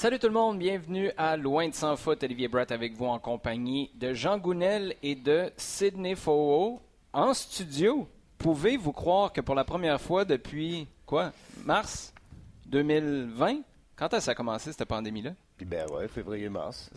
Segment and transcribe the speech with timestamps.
[0.00, 2.24] Salut tout le monde, bienvenue à Loin de sans foot.
[2.24, 6.80] Olivier Brett avec vous en compagnie de Jean Gounel et de Sidney Foo
[7.12, 8.08] en studio.
[8.38, 11.32] Pouvez-vous croire que pour la première fois depuis quoi
[11.66, 12.14] Mars
[12.64, 13.58] 2020
[13.94, 15.32] Quand ça a commencé cette pandémie-là?
[15.64, 16.90] Ben ouais, février-mars.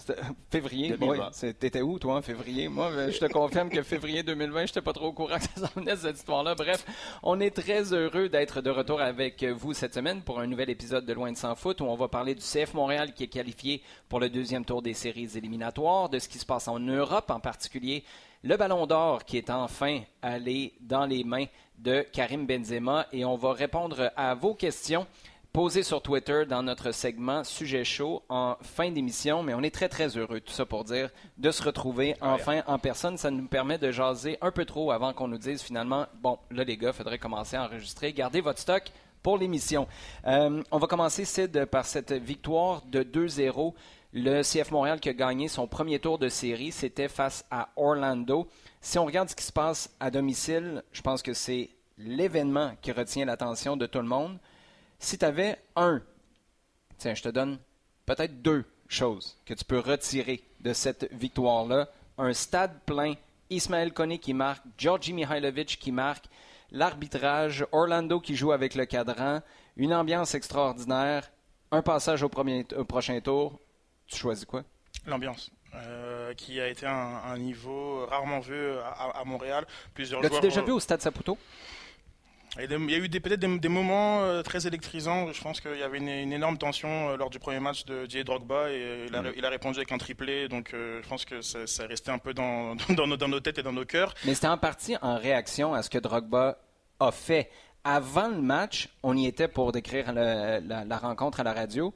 [0.50, 1.18] Février, oui.
[1.60, 2.68] T'étais où, toi, en février?
[2.68, 5.44] Moi, ben, je te confirme que février 2020, je n'étais pas trop au courant que
[5.44, 6.56] ça s'en venait, cette histoire-là.
[6.56, 6.86] Bref,
[7.24, 11.06] on est très heureux d'être de retour avec vous cette semaine pour un nouvel épisode
[11.06, 13.82] de Loin de sans foot où on va parler du CF Montréal qui est qualifié
[14.10, 17.40] pour le deuxième tour des séries éliminatoires, de ce qui se passe en Europe, en
[17.40, 18.04] particulier
[18.44, 21.46] le Ballon d'Or qui est enfin allé dans les mains
[21.78, 25.08] de Karim Benzema et on va répondre à vos questions
[25.54, 29.44] posé sur Twitter dans notre segment Sujet chaud en fin d'émission.
[29.44, 32.80] Mais on est très, très heureux, tout ça pour dire, de se retrouver enfin en
[32.80, 33.18] personne.
[33.18, 36.64] Ça nous permet de jaser un peu trop avant qu'on nous dise finalement, bon, là,
[36.64, 38.14] les gars, il faudrait commencer à enregistrer.
[38.14, 39.88] Gardez votre stock pour l'émission.
[40.26, 43.74] Euh, on va commencer, Sid, par cette victoire de 2-0.
[44.14, 48.48] Le CF Montréal qui a gagné son premier tour de série, c'était face à Orlando.
[48.82, 52.92] Si on regarde ce qui se passe à domicile, je pense que c'est l'événement qui
[52.92, 54.40] retient l'attention de tout le monde
[55.04, 56.02] si tu avais un,
[56.98, 57.60] tiens, je te donne
[58.06, 61.90] peut-être deux choses que tu peux retirer de cette victoire-là.
[62.18, 63.16] Un stade plein,
[63.50, 66.26] Ismaël Koné qui marque, Georgi Mihailovic qui marque,
[66.72, 69.42] l'arbitrage, Orlando qui joue avec le cadran,
[69.76, 71.32] une ambiance extraordinaire,
[71.72, 73.60] un passage au, premier, prochain tour.
[74.08, 74.64] Tu choisis quoi?
[75.06, 75.52] L'ambiance.
[75.76, 76.92] Euh, qui a été un,
[77.26, 79.66] un niveau rarement vu à, Montréal.
[79.96, 81.38] Plusieurs L'as-tu déjà vu au Stade Saputo?
[82.60, 85.32] Il y a eu peut-être des, moments euh, très électrisants.
[85.32, 88.24] Je pense qu'il y avait une, énorme tension euh, lors du premier match de Didier
[88.24, 89.46] Drogba et il a, mm.
[89.46, 90.48] répondu avec un triplé.
[90.48, 93.64] Donc euh, je pense que ça, ça restait un peu dans, dans, nos, têtes et
[93.64, 94.14] dans nos cœurs.
[94.26, 96.60] Mais c'était en partie en réaction à ce que Drogba
[97.00, 97.50] a fait.
[97.84, 101.94] Avant le match, on y était pour décrire la, la rencontre à la radio.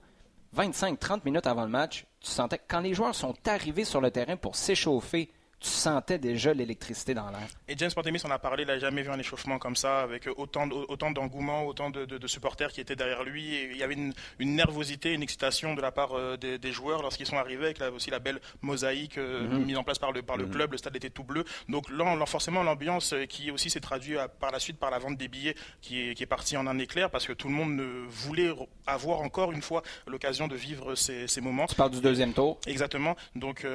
[0.55, 4.09] 25-30 minutes avant le match, tu sentais que quand les joueurs sont arrivés sur le
[4.09, 5.29] terrain pour s'échauffer,
[5.59, 7.47] tu sentais déjà l'électricité dans l'air?
[7.67, 10.29] Et James Pantemis en a parlé, il n'a jamais vu un échauffement comme ça, avec
[10.37, 13.55] autant, autant d'engouement, autant de, supporters qui étaient derrière lui.
[13.55, 17.25] Et il y avait une, nervosité, une excitation de la part euh, des, joueurs lorsqu'ils
[17.25, 19.65] sont arrivés, avec aussi la belle mosaïque euh, mhm.
[19.65, 20.51] mise en place par le, par le mhm.
[20.51, 20.71] club.
[20.73, 21.43] Le stade était tout bleu.
[21.69, 25.17] Donc là, forcément, l'ambiance euh, qui aussi s'est traduite par la suite par la vente
[25.17, 27.81] des billets qui est, qui est partie en un éclair, parce que tout le monde
[28.09, 28.53] voulait
[28.85, 31.65] avoir encore une fois l'occasion de vivre ces, moments.
[31.65, 32.59] Tu parles du deuxième tour?
[32.67, 33.15] Exactement.
[33.35, 33.65] Donc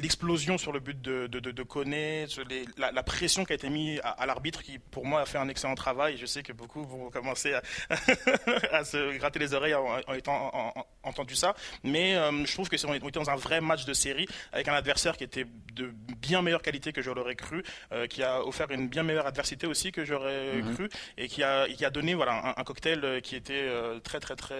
[0.00, 1.64] l'explosion sur le but de, de, de,
[2.76, 5.74] la, pression qui a été mise à, l'arbitre qui pour moi a fait un excellent
[5.74, 6.16] travail.
[6.16, 7.62] Je sais que beaucoup vont commencer à,
[8.72, 11.54] à se gratter les oreilles en, étant entendu ça,
[11.84, 14.68] mais euh, je trouve que c'est on était dans un vrai match de série avec
[14.68, 18.44] un adversaire qui était de bien meilleure qualité que je l'aurais cru, euh, qui a
[18.44, 20.74] offert une bien meilleure adversité aussi que j'aurais mhm.
[20.74, 24.36] cru et qui a, qui a donné voilà un, cocktail qui était euh, très très
[24.36, 24.58] très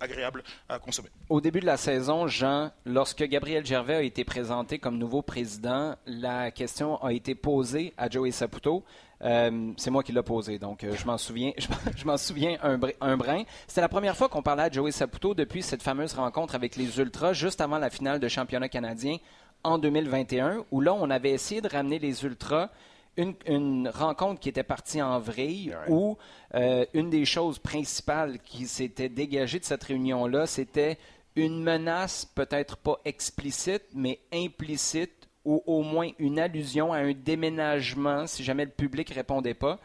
[0.00, 1.08] agréable à consommer.
[1.28, 5.94] Au début de la saison, Jean, lorsque Gabriel Gervais a été présenté comme nouveau président,
[6.06, 8.84] la question a été posée à Joey Saputo.
[9.22, 11.52] Euh, c'est moi qui l'ai posé, donc euh, je m'en souviens,
[11.96, 13.42] je, m'en souviens un, un brin.
[13.66, 16.98] C'était la première fois qu'on parlait à Joey Saputo depuis cette fameuse rencontre avec les
[16.98, 19.16] Ultras, juste avant la finale de championnat canadien
[19.64, 22.70] en 2021, où là, on avait essayé de ramener les Ultras.
[23.16, 26.16] Une, rencontre qui était partie en vrille, où
[26.54, 30.98] euh, une des choses principales qui s'était dégagée de cette réunion-là, c'était
[31.38, 38.26] une menace peut-être pas explicite, mais implicite, ou au moins une allusion à un déménagement
[38.26, 39.78] si jamais le public répondait pas.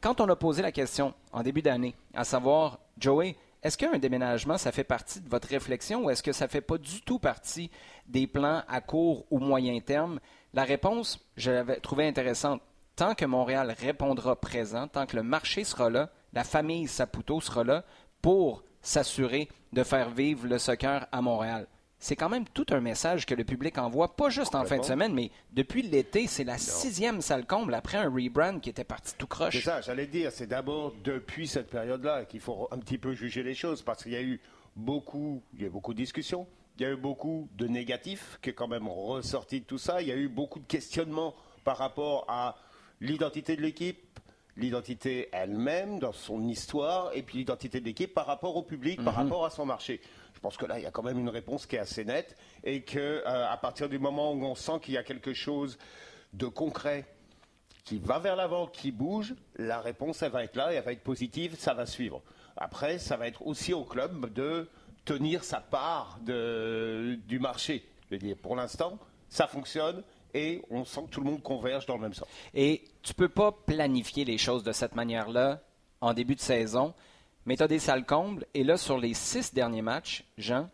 [0.00, 4.58] Quand on a posé la question en début d'année, à savoir, Joey, est-ce qu'un déménagement,
[4.58, 7.70] ça fait partie de votre réflexion ou est-ce que ça fait pas du tout partie
[8.06, 10.20] des plans à court ou moyen terme?
[10.54, 12.60] La réponse, je l'avais trouvée intéressante.
[12.96, 17.62] Tant que Montréal répondra présent, tant que le marché sera là, la famille Saputo sera
[17.64, 17.84] là
[18.22, 21.66] pour s'assurer de faire vivre le soccer à Montréal.
[21.98, 24.84] C'est quand même tout un message que le public envoie, pas juste en fin de
[24.84, 29.14] semaine, mais depuis l'été, c'est la sixième salle comble après un rebrand qui était parti
[29.16, 29.54] tout croche.
[29.54, 33.42] C'est ça, j'allais dire, c'est d'abord depuis cette période-là qu'il faut un petit peu juger
[33.42, 34.40] les choses, parce qu'il y a eu
[34.76, 36.46] beaucoup, il y a beaucoup de discussions,
[36.78, 40.02] il y a eu beaucoup de négatifs qui est quand même ressorti de tout ça,
[40.02, 41.34] il y a eu beaucoup de questionnements
[41.64, 42.56] par rapport à
[43.00, 44.05] l'identité de l'équipe,
[44.56, 49.14] l'identité elle-même, dans son histoire, et puis l'identité de l'équipe par rapport au public, par
[49.14, 49.24] mhm.
[49.24, 50.00] rapport à son marché.
[50.34, 52.36] Je pense que là, il y a quand même une réponse qui est assez nette,
[52.64, 55.78] et que euh, à partir du moment où on sent qu'il y a quelque chose
[56.32, 57.06] de concret
[57.84, 60.92] qui va vers l'avant, qui bouge, la réponse, elle va être là, et elle va
[60.92, 62.22] être positive, ça va suivre.
[62.56, 64.68] Après, ça va être aussi au club de
[65.04, 67.86] tenir sa part du marché.
[68.10, 68.98] Je veux dire, pour l'instant,
[69.28, 70.02] ça fonctionne
[70.36, 72.28] et on sent que tout le monde converge dans le même sens.
[72.54, 75.62] Et tu peux pas planifier les choses de cette manière-là
[76.00, 76.94] en début de saison.
[77.46, 78.44] mais tu as des salles combles.
[78.54, 80.68] Et là, sur les six derniers matchs, Jean,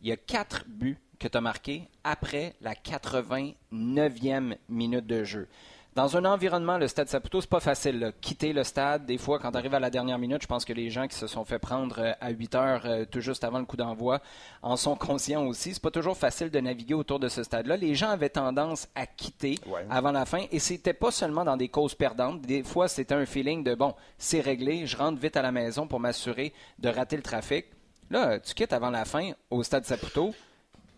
[0.00, 5.48] il y a quatre buts que tu as marqués après la 89e minute de jeu.
[5.94, 8.12] Dans un environnement, le stade Saputo, c'est pas facile.
[8.20, 10.72] Quitter le stade, des fois, quand tu arrives à la dernière minute, je pense que
[10.72, 13.60] les gens qui se sont fait prendre euh, à 8 heures euh, tout juste avant
[13.60, 14.20] le coup d'envoi
[14.62, 15.72] en sont conscients aussi.
[15.72, 17.76] C'est pas toujours facile de naviguer autour de ce stade-là.
[17.76, 19.56] Les gens avaient tendance à quitter
[19.88, 22.40] avant la fin et c'était pas seulement dans des causes perdantes.
[22.40, 25.86] Des fois, c'était un feeling de bon, c'est réglé, je rentre vite à la maison
[25.86, 27.66] pour m'assurer de rater le trafic.
[28.10, 30.34] Là, tu quittes avant la fin au stade Saputo,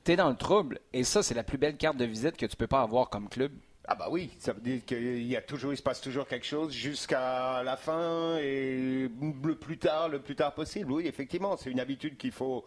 [0.07, 2.47] tu es dans le trouble et ça, c'est la plus belle carte de visite que
[2.47, 3.53] tu peux pas avoir comme club.
[3.89, 6.47] Ah bah oui, ça veut dire qu'il y a toujours, il se passe toujours quelque
[6.47, 10.91] chose jusqu'à la fin et le plus tard, le plus tard possible.
[10.91, 12.65] Oui, effectivement, c'est une habitude qu'il faut,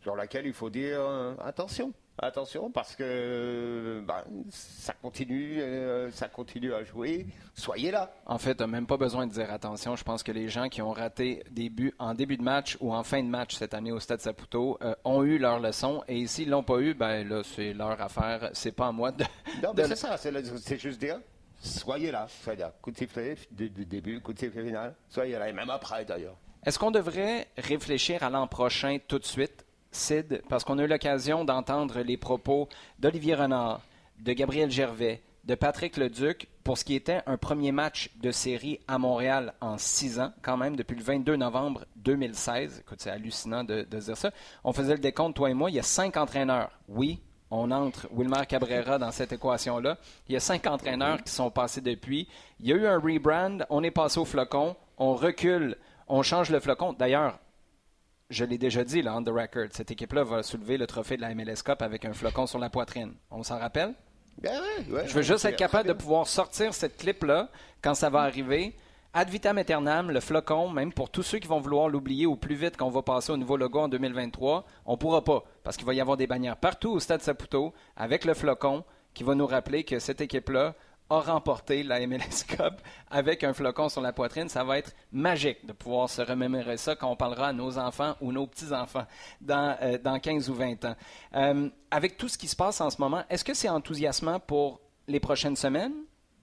[0.00, 1.92] sur laquelle il faut dire euh, attention.
[2.18, 7.26] Attention parce que bah, ça continue, euh, ça continue à jouer.
[7.54, 8.10] Soyez là.
[8.24, 9.96] En fait, tu même pas besoin de dire attention.
[9.96, 12.94] Je pense que les gens qui ont raté des buts en début de match ou
[12.94, 16.02] en fin de match cette année au Stade Saputo euh, ont eu leur leçon.
[16.08, 18.48] Et s'ils l'ont pas eu, ben là, c'est leur affaire.
[18.54, 19.24] C'est pas à moi de.
[19.62, 20.16] Non, mais c'est ça.
[20.16, 21.20] C'est juste dire
[21.60, 22.26] soyez là.
[22.42, 22.72] Soyez là.
[22.80, 24.94] Coup de sifflet du début, coup de sifflet final.
[25.10, 25.50] Soyez là.
[25.50, 26.36] Et même après d'ailleurs.
[26.64, 29.65] Est-ce qu'on devrait réfléchir à l'an prochain tout de suite?
[29.90, 32.68] Sid, parce qu'on a eu l'occasion d'entendre les propos
[32.98, 33.80] d'Olivier Renard,
[34.20, 38.80] de Gabriel Gervais, de Patrick Leduc pour ce qui était un premier match de série
[38.88, 42.80] à Montréal en six ans, quand même, depuis le 22 novembre 2016.
[42.80, 44.32] Écoute, c'est hallucinant de, dire ça.
[44.64, 46.72] On faisait le décompte, toi et moi, il y a cinq entraîneurs.
[46.88, 47.20] Oui,
[47.52, 49.98] on entre Wilmer Cabrera dans cette équation-là.
[50.28, 52.28] Il y a cinq entraîneurs qui sont passés depuis.
[52.58, 55.76] Il y a eu un rebrand, on est passé au flocon, on recule,
[56.08, 56.92] on change le flocon.
[56.92, 57.38] D'ailleurs,
[58.30, 61.22] je l'ai déjà dit, là, on the record, cette équipe-là va soulever le trophée de
[61.22, 63.14] la MLS Cup avec un flocon sur la poitrine.
[63.30, 63.94] On s'en rappelle?
[64.38, 64.60] Ben
[65.06, 67.48] je veux juste être capable de pouvoir sortir cette clip-là
[67.80, 68.74] quand ça va arriver.
[69.14, 72.54] Ad vitam aeternam, le flocon, même pour tous ceux qui vont vouloir l'oublier au plus
[72.54, 75.42] vite qu'on va passer au nouveau logo en 2023, on pourra pas.
[75.64, 78.84] Parce qu'il va y avoir des bannières partout au Stade Saputo avec le flocon
[79.14, 80.74] qui va nous rappeler que cette équipe-là
[81.08, 82.80] a remporté la MLS Cup
[83.10, 84.48] avec un flocon sur la poitrine.
[84.48, 88.16] Ça va être magique de pouvoir se remémorer ça quand on parlera à nos enfants
[88.20, 89.06] ou nos petits-enfants
[89.40, 90.96] dans, euh, dans 15 ou 20 ans.
[91.34, 94.80] Euh, avec tout ce qui se passe en ce moment, est-ce que c'est enthousiasmant pour
[95.06, 95.94] les prochaines semaines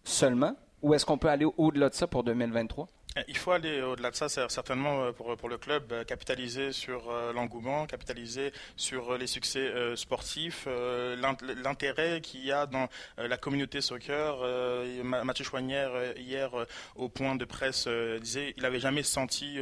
[0.04, 2.88] seulement ou est-ce qu'on peut aller au-delà de ça pour 2023?
[3.18, 6.72] Euh, il faut aller au-delà de ça, certainement euh, pour, pour le club, euh, capitaliser
[6.72, 10.68] sur l'engouement, capitaliser sur les succès sportifs,
[11.64, 12.88] l'intérêt qu'il y a dans
[13.18, 14.38] la communauté soccer.
[15.04, 16.52] Mathieu Chouanière, hier,
[16.96, 17.88] au point de presse,
[18.22, 19.58] disait il n'avait jamais senti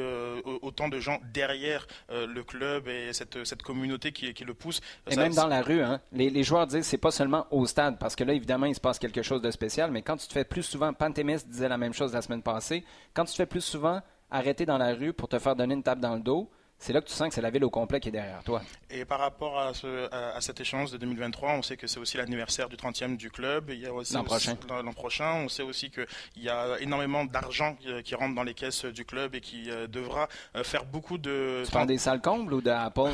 [0.62, 4.82] autant de gens derrière le club et cette, cette communauté qui, qui le pousse.
[5.10, 7.98] Et même dans la rue, hein, les, les, joueurs disent c'est pas seulement au stade,
[8.00, 10.34] parce que là, évidemment, il se passe quelque chose de spécial, mais quand tu te
[10.34, 12.84] fais plus souvent, Pantémis disait la même chose la semaine passée,
[13.14, 16.00] quand tu te plus souvent arrêter dans la rue pour te faire donner une tape
[16.00, 16.50] dans le dos,
[16.82, 18.64] c'est là que tu sens que c'est la ville au complet qui est derrière toi.
[18.90, 22.18] Et par rapport à, ce, à, cette échéance de 2023, on sait que c'est aussi
[22.18, 23.70] l'anniversaire du 30e du club.
[24.14, 24.58] L'an prochain.
[24.68, 26.08] L'an prochain, on sait aussi qu'il
[26.38, 30.28] y a énormément d'argent qui, rentre dans les caisses du club et qui euh, devra
[30.56, 31.62] euh, faire beaucoup de.
[31.66, 33.12] Tu parles des salles combles ou d'Apple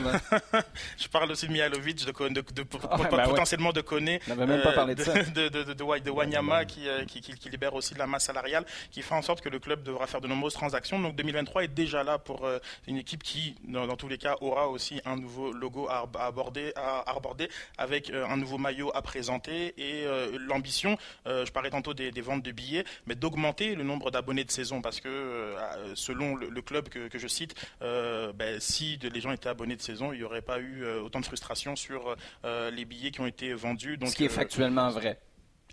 [0.98, 4.22] Je parle aussi de Mihalovic, de, de, ah bah potentiellement de Koné.
[4.28, 5.14] On n'avait même pas parlé de ça.
[5.14, 9.22] De, Wanyama qui, euh, qui, qui, libère aussi de la masse salariale, qui fait en
[9.22, 11.00] sorte que le club devra faire de nombreuses transactions.
[11.00, 12.48] Donc 2023 est déjà là pour
[12.88, 17.10] une équipe qui, dans tous les cas, aura aussi un nouveau logo à aborder, à
[17.10, 21.94] aborder avec euh, un nouveau maillot à présenter et euh, l'ambition, euh, je parlais tantôt
[21.94, 25.56] des, ventes de billets, mais d'augmenter le nombre d'abonnés de saison parce que
[25.96, 30.20] selon le, club que, je cite, ben, si les gens étaient abonnés de saison, il
[30.20, 33.98] n'y aurait pas eu autant de frustration sur les billets qui ont été vendus.
[33.98, 35.20] Donc, Ce qui est factuellement vrai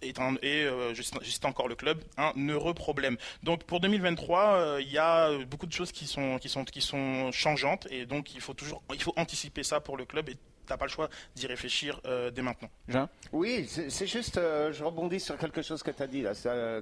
[0.05, 3.17] et euh, juste, encore le club, un heureux problème.
[3.43, 6.81] Donc pour 2023, euh, il y a beaucoup de choses qui sont, qui, sont, qui
[6.81, 10.37] sont changeantes et donc il faut toujours il faut anticiper ça pour le club et
[10.71, 12.71] n'as pas le choix d'y réfléchir euh, dès maintenant.
[12.89, 13.09] Jean?
[13.33, 16.33] Oui, c'est juste, je rebondis sur quelque chose que tu as dit là.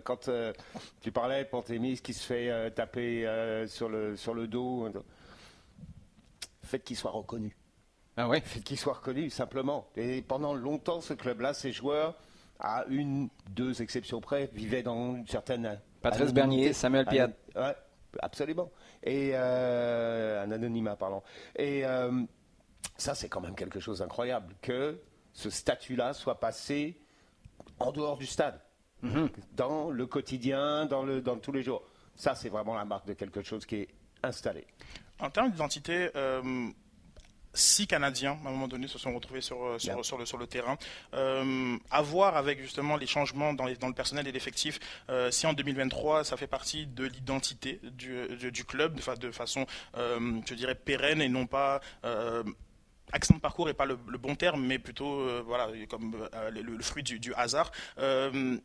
[0.05, 0.31] quand
[1.01, 3.27] tu parlais de Pantémis qui se fait taper
[3.67, 4.89] sur, le, sur le dos,
[6.63, 7.57] faites qu'il soit reconnu.
[8.17, 9.89] Ah oui Faites qu'il soit reconnu, simplement.
[9.97, 12.15] Et pendant longtemps, ce club-là, ces joueurs,
[12.63, 15.81] à une, deux exceptions près, vivaient dans une certaine.
[16.01, 17.31] Patrice Bernier, Samuel Piat.
[17.57, 17.75] Ouais,
[18.21, 18.71] absolument.
[19.03, 21.23] Et euh, un anonymat, pardon.
[21.57, 22.23] Et euh,
[22.97, 25.01] ça, c'est quand même quelque chose d'incroyable que
[25.33, 27.01] ce statut-là soit passé
[27.81, 28.61] en dehors du stade,
[29.03, 29.29] mhm.
[29.55, 31.83] dans le quotidien, dans, le, dans tous les jours.
[32.15, 33.89] Ça, c'est vraiment la marque de quelque chose qui est
[34.23, 34.67] installé.
[35.19, 36.71] En termes d'identité, euh,
[37.55, 40.47] six Canadiens, à un moment donné, se sont retrouvés sur, euh, sur, le, sur le
[40.47, 40.77] terrain.
[41.15, 44.79] Euh, à voir avec justement les changements dans, les, dans le personnel et l'effectif,
[45.11, 49.67] euh, si en 2023, ça fait partie de l'identité du, du, club de, de façon,
[49.97, 51.81] euh, je dirais, pérenne et non pas
[53.13, 56.83] accent de parcours n'est pas le, bon terme, mais plutôt euh, voilà, comme euh, le,
[56.83, 57.71] fruit du, hasard.
[57.99, 58.59] Euh,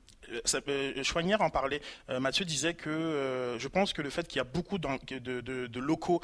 [1.04, 1.82] Chouanière en parlait.
[2.20, 6.22] Mathieu disait que je pense que le fait qu'il y a beaucoup de, locaux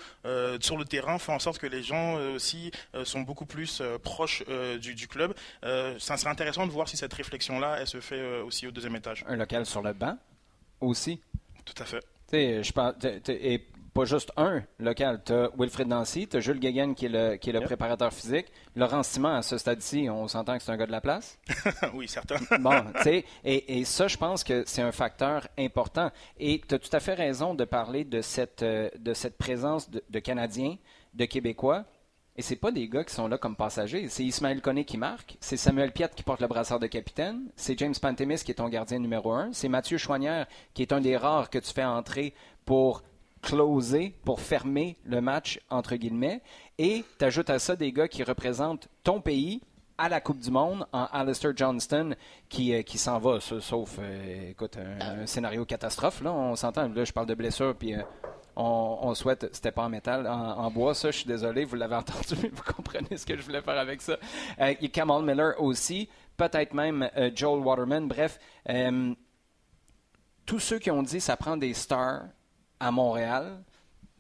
[0.60, 2.72] sur le terrain fait en sorte que les gens aussi
[3.06, 4.44] sont beaucoup plus proches
[4.82, 5.34] du, club.
[5.62, 9.24] ça serait intéressant de voir si cette réflexion-là, elle se fait aussi au deuxième étage.
[9.25, 10.18] Un local sur le banc
[10.82, 11.22] aussi?
[11.63, 12.03] Tout à fait.
[12.34, 15.22] Je et pas juste un local.
[15.26, 18.12] Tu as Wilfred Nancy, tu as Jules Guéguen qui est le, qui est le préparateur
[18.12, 18.48] physique.
[18.76, 21.38] Laurent Simon, à ce stade-ci, on s'entend que c'est un gars de la place.
[21.94, 22.38] oui, certain.
[22.60, 26.12] bon, tu sais, et, et, ça, je pense que c'est un facteur important.
[26.40, 29.90] Et tu as tout à fait raison de parler de cette, euh, de cette présence
[29.90, 30.78] de, de Canadiens,
[31.14, 31.86] de Québécois.
[32.36, 34.10] Et c'est pas des gars qui sont là comme passagers.
[34.10, 37.78] C'est Ismaël Koné qui marque, c'est Samuel Piat qui porte le brassard de capitaine, c'est
[37.78, 41.16] James Pantemis qui est ton gardien numéro un, c'est Mathieu Chouanière qui est un des
[41.16, 42.34] rares que tu fais entrer
[42.66, 43.04] pour
[43.44, 46.42] closer pour fermer le match, entre guillemets.
[46.80, 49.62] Et tu ajoutes à ça des gars qui représentent ton pays
[49.98, 52.16] à la Coupe du Monde en Alistair Johnston
[52.50, 56.22] qui, euh, qui s'en va, sauf, euh, écoute, un, scénario catastrophe.
[56.22, 56.88] Là, on s'entend.
[56.90, 58.02] Là, je parle de blessure, puis euh,
[58.56, 62.36] on, souhaite, c'était pas en métal, en, bois, ça, je suis désolé, vous l'avez entendu,
[62.42, 64.18] mais vous comprenez ce que je voulais faire avec ça.
[64.58, 68.08] a Kamal Miller aussi, peut-être même Joel Waterman.
[68.08, 68.40] Bref,
[70.46, 72.24] tous ceux qui ont dit ça prend des stars,
[72.80, 73.63] à Montréal?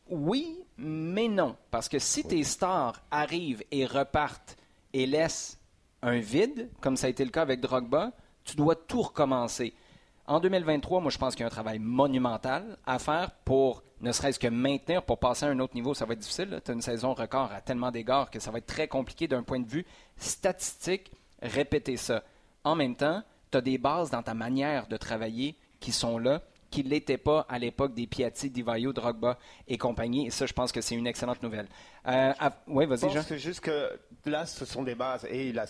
[0.07, 1.55] Oui, mais non.
[1.71, 4.57] Parce que si tes stars arrivent et repartent
[4.93, 5.59] et laissent
[6.01, 8.11] un vide, comme ça a été le cas avec Drogba,
[8.43, 9.73] tu dois tout recommencer.
[10.25, 14.11] En 2023, moi, je pense qu'il y a un travail monumental à faire pour ne
[14.11, 15.93] serait-ce que maintenir, pour passer à un autre niveau.
[15.93, 16.61] Ça va être difficile.
[16.63, 19.43] Tu as une saison record à tellement d'égards que ça va être très compliqué d'un
[19.43, 19.85] point de vue
[20.17, 21.11] statistique.
[21.41, 22.23] Répéter ça.
[22.63, 26.41] En même temps, tu as des bases dans ta manière de travailler qui sont là
[26.73, 29.37] qui ne l'était pas à l'époque des Piatti, Divayo, Drogba
[29.67, 30.25] et compagnie.
[30.27, 31.67] Et ça, je pense que c'est une excellente nouvelle.
[32.07, 32.33] Euh,
[32.65, 33.21] oui, vas-y, Jean.
[33.21, 33.91] C'est juste que
[34.25, 35.67] là, ce sont des bases et la,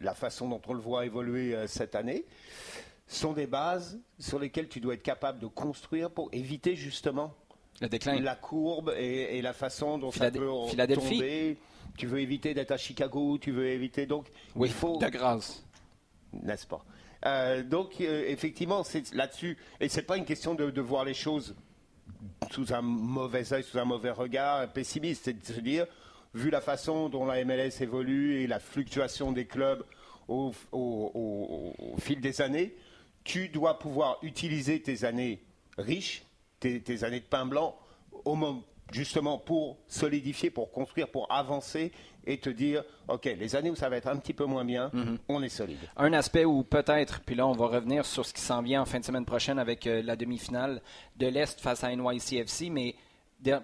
[0.00, 2.24] la façon dont on le voit évoluer euh, cette année
[3.06, 7.34] sont des bases sur lesquelles tu dois être capable de construire pour éviter justement
[7.82, 8.18] le déclin.
[8.20, 10.46] La courbe et, la façon dont ça peut
[10.94, 11.58] tomber.
[11.98, 14.26] Tu veux éviter d'être à Chicago, tu veux éviter donc.
[14.54, 14.98] Oui, il faut.
[14.98, 15.64] De grâce.
[16.32, 16.82] N'est-ce pas?
[17.26, 19.56] Euh, donc, euh, effectivement, c'est là-dessus.
[19.80, 21.54] Et c'est pas une question de, voir les choses
[22.50, 25.24] sous un mauvais œil, sous un mauvais regard pessimiste.
[25.24, 25.86] C'est de se dire,
[26.34, 29.84] vu la façon dont la MLS évolue et la fluctuation des clubs
[30.28, 30.52] au,
[31.98, 32.76] fil des années,
[33.24, 35.42] tu dois pouvoir utiliser tes années
[35.76, 36.22] riches,
[36.60, 37.78] tes, tes années de pain blanc,
[38.24, 41.92] au moment justement pour solidifier, pour construire, pour avancer
[42.28, 44.90] et te dire, OK, les années où ça va être un petit peu moins bien,
[44.92, 45.18] mhm.
[45.28, 45.78] on est solide.
[45.96, 48.84] Un aspect où peut-être, puis là on va revenir sur ce qui s'en vient en
[48.84, 50.82] fin de semaine prochaine avec euh, la demi-finale
[51.16, 52.94] de l'Est face à NYCFC, mais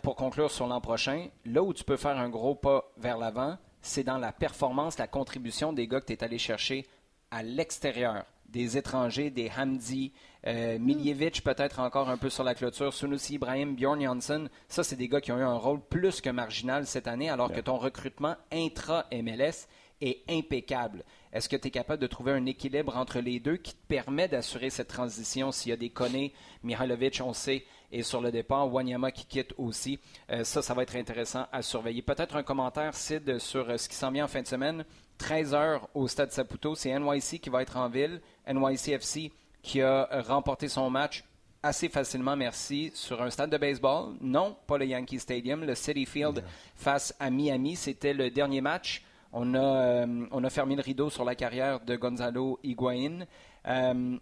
[0.02, 3.58] pour conclure sur l'an prochain, là où tu peux faire un gros pas vers l'avant,
[3.82, 6.86] c'est dans la performance, la contribution des gars que tu es allé chercher
[7.30, 10.12] à l'extérieur des étrangers, des Hamdi,
[10.46, 14.48] euh, Miljevic peut-être encore un peu sur la clôture, Sunusi Ibrahim, Bjorn Janssen.
[14.68, 17.52] Ça, c'est des gars qui ont eu un rôle plus que marginal cette année, alors
[17.52, 19.66] que ton recrutement intra-MLS
[20.06, 21.04] est impeccable.
[21.32, 24.28] Est-ce que tu es capable de trouver un équilibre entre les deux qui te permet
[24.28, 25.50] d'assurer cette transition?
[25.50, 26.32] S'il y a des Koné,
[26.62, 29.98] Mihailovic, on sait, et sur le départ, Wanyama qui quitte aussi.
[30.30, 32.02] Euh, ça, ça va être intéressant à surveiller.
[32.02, 34.84] Peut-être un commentaire, Sid, sur euh, ce qui s'en vient en fin de semaine.
[35.18, 36.74] 13 heures au Stade Saputo.
[36.74, 38.20] C'est NYC qui va être en ville.
[38.46, 39.32] NYCFC
[39.62, 41.24] qui a remporté son match
[41.64, 44.14] assez facilement, merci, sur un stade de baseball.
[44.20, 46.44] Non, pas le Yankee Stadium, le City Field
[46.76, 47.74] face à Miami.
[47.74, 49.02] C'était le dernier match.
[49.36, 53.26] On a, euh, on a fermé le rideau sur la carrière de Gonzalo Higuain.
[53.66, 54.16] Euh,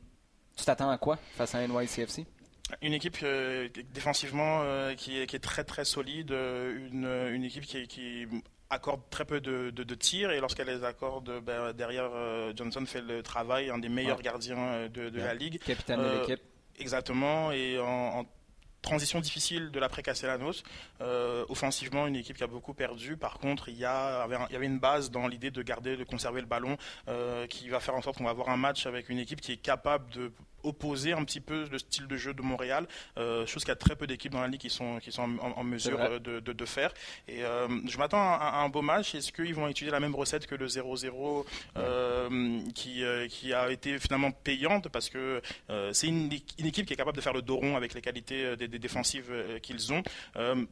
[0.56, 2.24] tu t'attends à quoi face à NYCFC?
[2.80, 4.62] Une équipe euh, défensivement
[4.96, 8.26] qui, est, qui, est, très très solide, une, une équipe qui, qui
[8.72, 13.02] accorde très peu de, de, tirs et lorsqu'elle les accorde, ben, derrière euh, Johnson fait
[13.02, 15.58] le travail, un des meilleurs gardiens de, la ligue.
[15.58, 16.40] Capitaine de l'équipe.
[16.78, 18.24] Exactement, et en,
[18.82, 20.62] transition difficile de l'après Castellanos.
[21.48, 23.16] offensivement, une équipe qui a beaucoup perdu.
[23.16, 26.04] Par contre, il y, a, il y avait une base dans l'idée de garder, de
[26.04, 26.76] conserver le ballon,
[27.48, 29.56] qui va faire en sorte qu'on va avoir un match avec une équipe qui est
[29.56, 30.32] capable de
[30.62, 33.96] opposer un petit peu le style de jeu de Montréal, chose qu'il y a très
[33.96, 36.92] peu d'équipes dans la ligue qui sont, qui sont en, mesure de, de, faire.
[37.28, 39.14] Et je m'attends à, un beau match.
[39.14, 41.44] Est-ce qu'ils vont utiliser la même recette que le 0-0
[42.74, 45.40] qui, qui a été finalement payante parce que
[45.92, 48.56] c'est une, une, équipe qui est capable de faire le dos rond avec les qualités
[48.56, 50.02] des, des défensives qu'ils ont.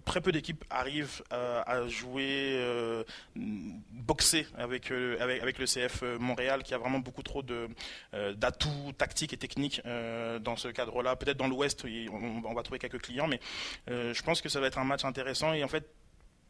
[0.05, 3.05] très peu d'équipes arrivent à jouer,
[3.37, 9.37] boxer avec, avec, avec le CF Montréal qui a vraiment beaucoup trop d'atouts tactiques et
[9.37, 11.17] techniques dans ce cadre-là.
[11.17, 11.85] Peut-être dans l'Ouest,
[12.45, 13.41] on, va trouver quelques clients, mais
[13.89, 15.89] je pense que ça va être un match intéressant et en fait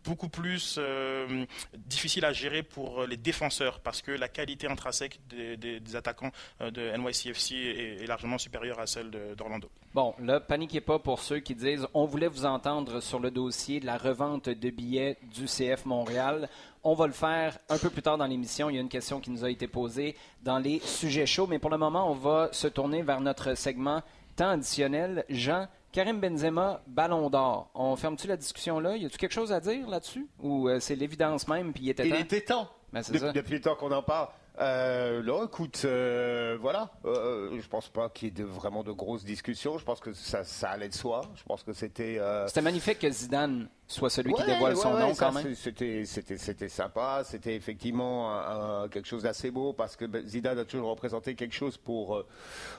[0.04, 1.44] beaucoup plus euh,
[1.76, 6.96] difficile à gérer pour les défenseurs parce que la qualité intrinsèque des, attaquants euh, de
[6.96, 7.52] NYCFC
[8.00, 9.70] est, largement supérieure à celle d'Orlando.
[9.94, 13.80] Bon, là, paniquez pas pour ceux qui disent on voulait vous entendre sur le dossier
[13.80, 16.49] de la revente de billets du CF Montréal.
[16.82, 18.70] On va le faire un peu plus tard dans l'émission.
[18.70, 21.58] Il y a une question qui nous a été posée dans les sujets chauds, mais
[21.58, 24.02] pour le moment, on va se tourner vers notre segment
[24.37, 25.25] temps additionnel.
[25.28, 27.68] Jean, Karim Benzema, Ballon d'Or.
[27.75, 28.96] On ferme-tu la discussion là?
[28.96, 30.26] Y a-tu quelque chose à dire là-dessus?
[30.40, 32.14] Ou euh, c'est l'évidence même, puis il était temps?
[32.14, 32.68] Il était temps.
[32.92, 33.02] Ben,
[33.34, 34.28] depuis, le temps qu'on en parle.
[34.60, 36.90] Euh, là, écoute, euh, voilà.
[37.06, 39.78] Euh, je pense pas qu'il y ait de, vraiment de grosses discussions.
[39.78, 41.22] Je pense que ça, ça allait de soi.
[41.34, 42.18] Je pense que c'était.
[42.18, 45.54] Euh, c'était magnifique que Zidane soit celui qui dévoile son nom quand même.
[45.54, 47.22] C'était, c'était, c'était sympa.
[47.24, 52.22] C'était effectivement quelque chose d'assez beau parce que Zidane a toujours représenté quelque chose pour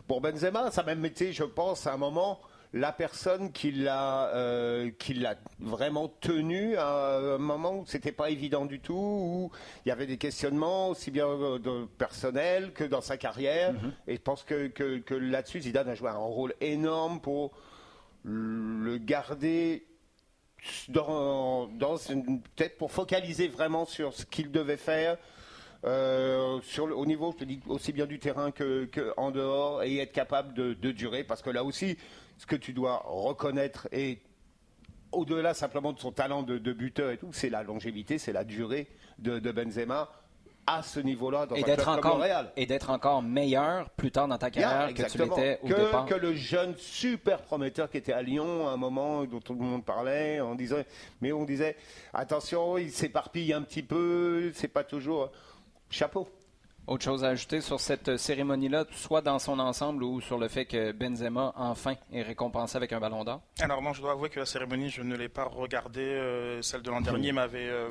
[0.07, 0.69] pour Benzema.
[0.69, 2.39] Ça même été, je pense, à un moment
[2.73, 8.29] la personne qui l'a euh, qui l'a vraiment tenu à un moment où c'était pas
[8.29, 9.51] évident du tout, où
[9.85, 13.73] il y avait des questionnements aussi bien de personnel que dans sa carrière.
[13.73, 13.91] Mm-hmm.
[14.07, 17.51] Et je pense que, que, là-dessus, Zidane a joué un rôle énorme pour
[18.23, 19.85] le garder
[20.89, 25.17] dans, dans peut-être pour focaliser vraiment sur ce qu'il devait faire.
[25.83, 28.87] Euh, sur au niveau, je te dis, aussi bien du terrain que,
[29.17, 31.97] en dehors, et être capable de, de durer, parce que là aussi,
[32.41, 34.17] ce que tu dois reconnaître et
[35.11, 38.87] au-delà simplement de son talent de, buteur et tout, c'est la longévité, c'est la durée
[39.19, 40.09] de, Benzema
[40.65, 42.51] à ce niveau-là dans et d'être encore Montréal.
[42.55, 46.05] et d'être encore meilleur plus tard dans ta carrière que tu l'étais au départ.
[46.07, 49.59] Que le jeune super prometteur qui était à Lyon à un moment dont tout le
[49.59, 50.87] monde parlait, on disait,
[51.19, 51.77] mais on disait
[52.11, 55.31] attention, il s'éparpille un petit peu, c'est pas toujours
[55.91, 56.27] chapeau.
[56.87, 60.65] Autre chose à ajouter sur cette cérémonie-là, soit dans son ensemble ou sur le fait
[60.65, 63.41] que Benzema, enfin, est récompensé avec un ballon d'or?
[63.59, 66.01] Alors, moi, je dois avouer que la cérémonie, je ne l'ai pas regardée.
[66.01, 67.87] Euh, celle de l'an dernier m'avait euh,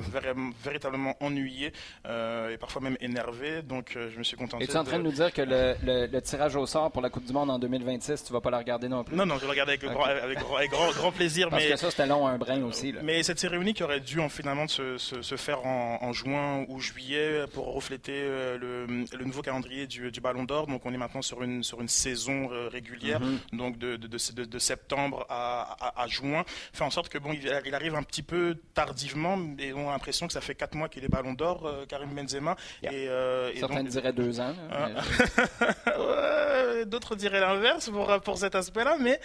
[0.63, 1.71] véritablement ennuyé
[2.05, 3.61] euh, et parfois même énervé.
[3.61, 4.65] Donc, je me suis contenté.
[4.65, 5.03] Es-tu en train de...
[5.03, 8.33] nous dire que le, tirage au sort pour la Coupe du Monde en 2026, tu
[8.33, 9.15] vas pas la regarder non plus?
[9.15, 11.49] Non, non, je vais la regarder avec, grand, grand, plaisir.
[11.49, 12.93] Parce que ça, c'était long, un brin aussi.
[13.01, 16.79] Mais cette cérémonie qui aurait dû en, finalement se, se, faire en, en, juin ou
[16.79, 18.21] juillet pour refléter
[18.59, 20.67] le le, nouveau calendrier du, Ballon d'Or.
[20.67, 23.39] Donc on est maintenant sur une, sur une saison euh, régulière, mhm.
[23.53, 26.43] donc de, de, septembre à, juin.
[26.73, 30.27] Fait en sorte que bon, il, arrive un petit peu tardivement, et on a l'impression
[30.27, 32.55] que ça fait quatre mois qu'il est Ballon d'Or, euh, Karim Benzema.
[32.83, 34.53] Et, euh, Certains diraient deux ans.
[36.85, 39.19] D'autres diraient l'inverse pour, pour cet aspect-là, mais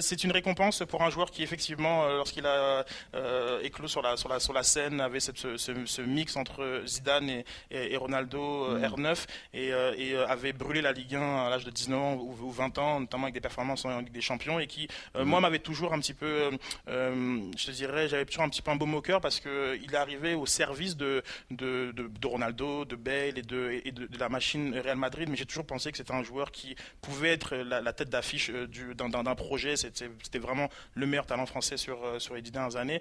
[0.00, 2.84] c'est une récompense pour un joueur qui effectivement, lorsqu'il a
[3.66, 7.44] éclos sur la, sur, la, sur la scène, avait ce, ce, mix entre Zidane et,
[7.70, 8.84] et, Ronaldo, mhm.
[8.84, 12.50] R9 et, euh, euh, avait brûlé la Ligue 1 à l'âge de 19 ans ou,
[12.50, 15.28] 20 ans, notamment avec des performances en Ligue des Champions et qui, euh, mhm.
[15.28, 16.50] moi, m'avait toujours un petit peu,
[16.86, 20.46] je dirais, j'avais toujours un petit peu un beau moqueur parce qu'il est arrivé au
[20.46, 25.28] service de, de, de, Ronaldo, de Bale et, de, et de, la machine Real Madrid,
[25.28, 29.34] mais j'ai toujours pensé que c'était un joueur qui pouvait être la, tête d'affiche d'un
[29.34, 29.76] projet.
[29.76, 33.00] C'était vraiment le meilleur talent français sur, sur les dix dernières années,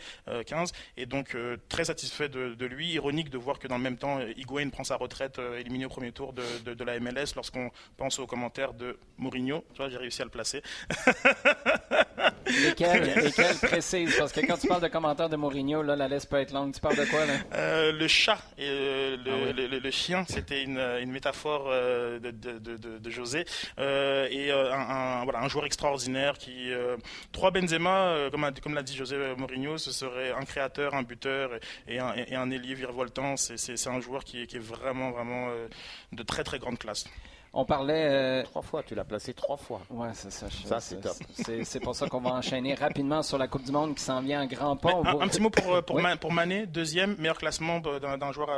[0.55, 0.71] 15.
[0.97, 1.35] Et donc,
[1.69, 2.93] très satisfait de, lui.
[2.93, 6.11] Ironique de voir que dans le même temps, Higuain prend sa retraite éliminé au premier
[6.11, 9.63] tour de, de, la MLS lorsqu'on pense aux commentaires de Mourinho.
[9.73, 10.61] Tu vois, j'ai réussi à le placer.
[12.47, 16.29] Lesquels, lesquels précise Parce que quand tu parles de commentaires de Mourinho, là, la liste
[16.29, 16.73] peut être longue.
[16.73, 17.33] Tu parles de quoi, là?
[17.53, 22.31] Euh, Le chat et euh, ah le, le, chien, c'était une, une, métaphore euh, de,
[22.31, 23.45] de, José.
[23.77, 26.71] et un, voilà, un joueur extraordinaire qui.
[27.31, 31.51] trois Benzema, comme, comme l'a dit José Mourinho, ce serait un créateur, un buteur
[31.87, 33.35] et un, et un ailier virevoltant.
[33.37, 35.49] C'est un joueur qui, qui est vraiment, vraiment
[36.11, 37.05] de très très grande classe.
[37.57, 38.43] On parlait.
[38.43, 39.81] Trois fois, tu l'as placé trois fois.
[39.89, 40.47] Ouais, c'est ça.
[40.65, 41.15] Ça, c'est top.
[41.63, 44.43] C'est pour ça qu'on va enchaîner rapidement sur la Coupe du Monde qui s'en vient
[44.43, 44.91] en grand pas.
[44.91, 48.49] Un, petit mot pour, pour, pour, Mané, deuxième, meilleur classement d'un joueur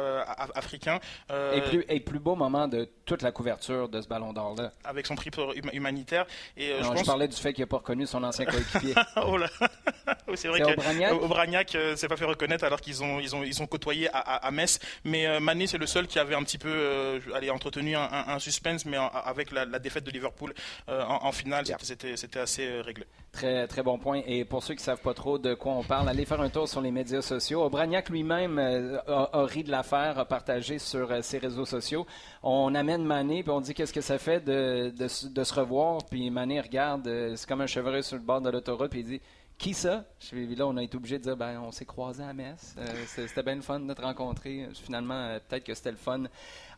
[0.56, 1.00] africain.
[1.30, 4.72] Et, plus, et plus beau moment de toute la couverture de ce ballon d'or-là.
[4.84, 5.30] Avec son prix
[5.74, 6.26] humanitaire.
[6.56, 7.04] Et, je, pense...
[7.04, 8.96] parlais du fait qu'il n'a pas reconnu son ancien coéquipier.
[9.18, 9.48] oh là
[10.36, 13.68] C'est vrai qu'Aubragnac ne s'est pas fait reconnaître alors qu'ils ont, ils ont, ils ont
[13.68, 14.80] côtoyé à, à, Metz.
[15.04, 18.86] Mais Mané, c'est le seul qui avait un petit peu allez, entretenu un, un, suspense,
[18.88, 20.54] mais avec la, défaite de Liverpool
[20.88, 23.06] en, finale, c'était assez réglé.
[23.32, 24.22] Très, très bon point.
[24.26, 26.50] Et pour ceux qui ne savent pas trop de quoi on parle, allez faire un
[26.50, 27.62] tour sur les médias sociaux.
[27.64, 32.08] Aubragnac lui-même euh, a, ri de l'affaire, a partagé sur euh, ses réseaux sociaux.
[32.42, 36.00] On amène Mané, puis on dit qu'est-ce que ça fait de, de, se revoir.
[36.10, 39.06] Puis Mané regarde, euh, c'est comme un chevreuil sur le bord de l'autoroute, puis il
[39.06, 39.22] dit
[39.58, 40.06] qui ça?
[40.32, 42.76] Là, on a été obligé de dire, ben, on s'est croisés à Metz.
[43.06, 44.68] c'était bien le fun de te rencontrer.
[44.74, 46.24] Finalement, peut-être que c'était le fun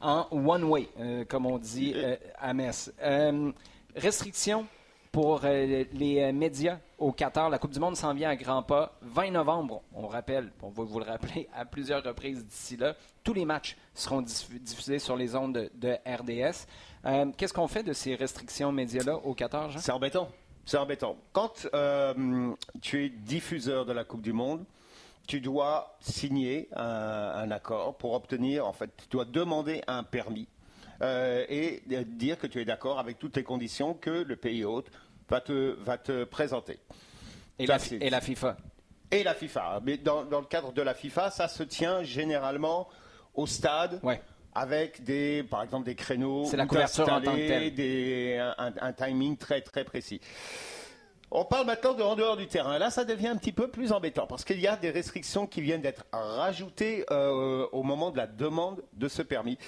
[0.01, 0.87] en one way,
[1.27, 1.93] comme on dit
[2.39, 2.91] à Metz.
[3.95, 4.65] restriction
[5.11, 7.49] pour euh, les euh, médias au Qatar.
[7.49, 8.93] La Coupe du Monde s'en vient à grands pas.
[9.01, 12.95] 20 novembre, on rappelle, on va vous le rappeler à plusieurs reprises d'ici là.
[13.23, 16.67] Tous les matchs seront diffusés sur les ondes de, RDS.
[17.05, 19.79] Euh, qu'est-ce qu'on fait de ces restrictions médias-là au Qatar, Jean?
[19.79, 20.29] C'est embêtant.
[20.69, 21.17] C'est embêtant.
[21.33, 21.67] Quand
[22.79, 24.63] tu es diffuseur de la Coupe du Monde,
[25.25, 30.47] tu dois signer un, un, accord pour obtenir, en fait, tu dois demander un permis
[31.01, 34.91] euh, et dire que tu es d'accord avec toutes les conditions que le pays hôte
[35.27, 36.77] va te, va te présenter.
[37.57, 38.57] Et, la, et la, FIFA
[39.09, 39.79] Et la FIFA.
[39.83, 42.87] Mais dans, dans, le cadre de la FIFA, ça se tient généralement
[43.33, 43.99] au stade.
[44.55, 48.93] Avec des, par exemple, des créneaux, C'est la couverture en tant que des, un, un,
[48.93, 50.19] timing très très précis.
[51.31, 52.79] On parle maintenant de en dehors du terrain.
[52.79, 55.61] Là, ça devient un petit peu plus embêtant parce qu'il y a des restrictions qui
[55.61, 59.59] viennent d'être rajoutées euh, au moment de la demande de ce permis.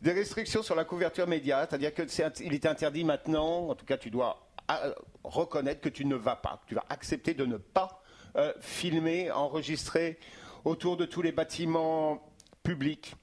[0.00, 4.10] Des restrictions sur la couverture média, c'est-à-dire qu'il est interdit maintenant, en tout cas, tu
[4.10, 8.02] dois euh, reconnaître que tu ne vas pas, tu vas accepter de ne pas
[8.36, 10.18] euh, filmer, enregistrer
[10.64, 12.22] autour de tous les bâtiments
[12.62, 13.14] publics,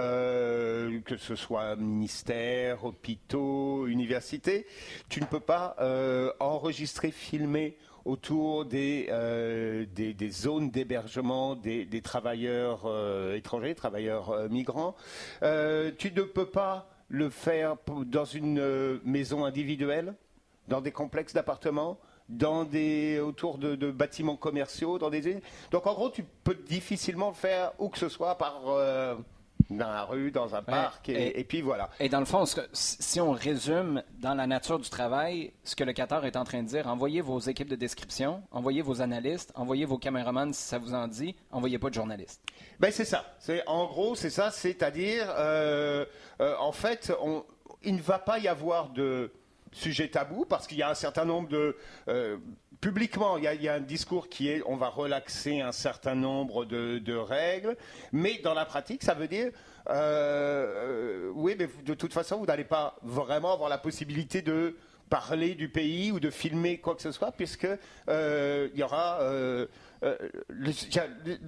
[0.00, 4.66] euh, que ce soit ministère, hôpitaux, universités,
[5.08, 12.90] tu ne peux pas euh, enregistrer, filmer autour des, euh, des, zones d'hébergement des, travailleurs
[13.34, 14.96] étrangers, travailleurs migrants.
[15.40, 20.14] tu ne peux pas le faire dans une maison individuelle,
[20.68, 25.40] dans des complexes d'appartements dans des, autour de, bâtiments commerciaux, dans des
[25.72, 28.62] donc en gros tu peux difficilement le faire où que ce soit par
[29.70, 31.90] dans la rue, dans un parc, et, puis voilà.
[32.00, 35.92] Et dans le fond, si on résume dans la nature du travail, ce que le
[35.92, 39.84] Qatar est en train de dire, envoyez vos équipes de description, envoyez vos analystes, envoyez
[39.84, 42.42] vos caméramans si ça vous en dit, envoyez pas de journalistes.
[42.80, 43.36] Ben c'est ça.
[43.38, 44.50] C'est en gros, c'est ça.
[44.50, 46.04] C'est-à-dire, euh,
[46.40, 47.44] euh, en fait, on,
[47.82, 49.30] il ne va pas y avoir de
[49.72, 51.76] sujet tabou parce qu'il y a un certain nombre de
[52.08, 52.38] euh,
[52.80, 57.14] publiquement, il y, a, un discours qui est on va relaxer un certain nombre de,
[57.14, 57.76] règles,
[58.12, 59.50] mais dans la pratique, ça veut dire
[59.88, 64.76] euh, euh, oui, mais de toute façon, vous n'allez pas vraiment avoir la possibilité de
[65.08, 67.66] parler du pays ou de filmer quoi que ce soit, puisque
[68.08, 69.18] euh, il y aura
[70.48, 70.72] le,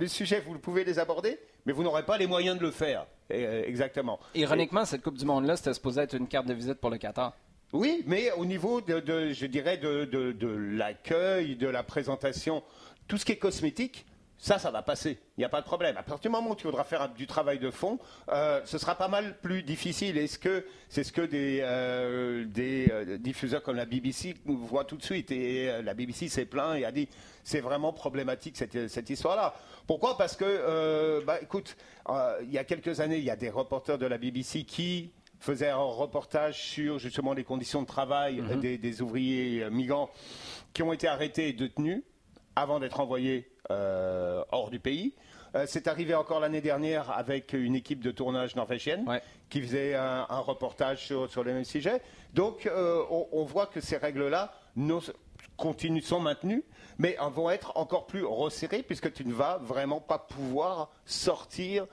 [0.07, 3.07] sujet, vous pouvez les aborder, mais vous n'aurez pas les moyens de le faire.
[3.31, 4.19] exactement.
[4.35, 7.33] Ironiquement, cette Coupe du Monde-là, c'était supposé être une carte de visite pour le Qatar.
[7.73, 12.63] Oui, mais au niveau de, je dirais, de, l'accueil, de la présentation,
[13.09, 14.05] tout ce qui est cosmétique,
[14.37, 15.21] ça, ça va passer.
[15.39, 15.97] Il n'y a pas de problème.
[15.97, 18.97] À partir du moment où tu voudras faire du travail de fond, euh, ce sera
[18.97, 20.17] pas mal plus difficile.
[20.89, 25.71] C'est ce que des, euh, euh, diffuseurs comme la BBC voient tout de suite Et
[25.83, 27.09] la BBC s'est plaint et a dit
[27.45, 29.55] c'est vraiment problématique cette, cette histoire-là.
[29.87, 30.19] Pourquoi?
[30.19, 31.77] Parce que, bah, écoute,
[32.43, 35.71] il y a quelques années, il y a des reporters de la BBC qui faisait
[35.71, 38.61] un reportage sur justement les conditions de travail mhm.
[38.61, 40.09] des, ouvriers euh, migrants
[40.73, 42.03] qui ont été arrêtés et détenus
[42.55, 45.15] avant d'être envoyés euh, hors du pays.
[45.55, 49.05] Euh, c'est arrivé encore l'année dernière avec une équipe de tournage norvégienne
[49.51, 52.01] qui faisait un, reportage sur, sur les mêmes sujets.
[52.33, 52.71] Donc
[53.11, 54.55] on, voit que ces règles-là
[55.59, 56.65] continuent, sont maintenues,
[56.99, 61.87] mais vont être encore plus resserrées puisque tu ne vas vraiment pas pouvoir sortir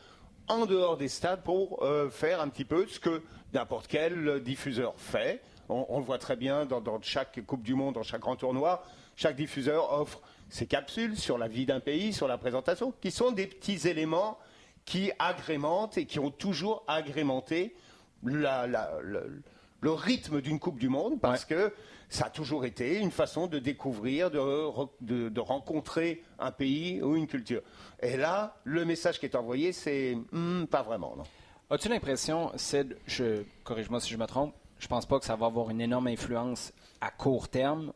[0.49, 3.21] en dehors des stades pour faire un petit peu ce que
[3.53, 5.41] n'importe quel diffuseur fait.
[5.69, 8.83] On, le voit très bien dans, chaque Coupe du Monde, dans chaque grand tournoi.
[9.15, 13.31] Chaque diffuseur offre ses capsules sur la vie d'un pays, sur la présentation, qui sont
[13.31, 14.39] des petits éléments
[14.85, 17.75] qui agrémentent et qui ont toujours agrémenté
[18.23, 21.71] le, rythme d'une Coupe du Monde, parce que
[22.09, 27.61] ça a toujours été une façon de découvrir, de, rencontrer un pays ou une culture.
[28.01, 31.15] Et là, le message qui est envoyé, c'est hmm, pas vraiment.
[31.69, 35.45] As-tu l'impression, Sid, je, corrige-moi si je me trompe, je pense pas que ça va
[35.45, 37.93] avoir une énorme influence à court terme.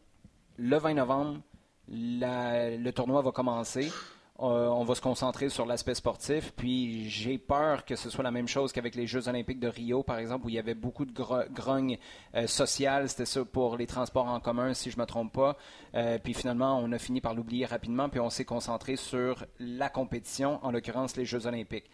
[0.58, 1.40] Le 20 novembre,
[1.88, 3.92] le tournoi va commencer.
[4.40, 6.54] Euh, on va se concentrer sur l'aspect sportif.
[6.56, 10.02] Puis j'ai peur que ce soit la même chose qu'avec les Jeux olympiques de Rio,
[10.02, 11.14] par exemple, où il y avait beaucoup de
[11.52, 12.00] grogne
[12.36, 13.10] euh, sociale.
[13.10, 15.56] C'était ça pour les transports en commun, si je ne me trompe pas.
[15.94, 19.90] Euh, puis finalement, on a fini par l'oublier rapidement, puis on s'est concentré sur la
[19.90, 21.90] compétition, en l'occurrence les Jeux olympiques.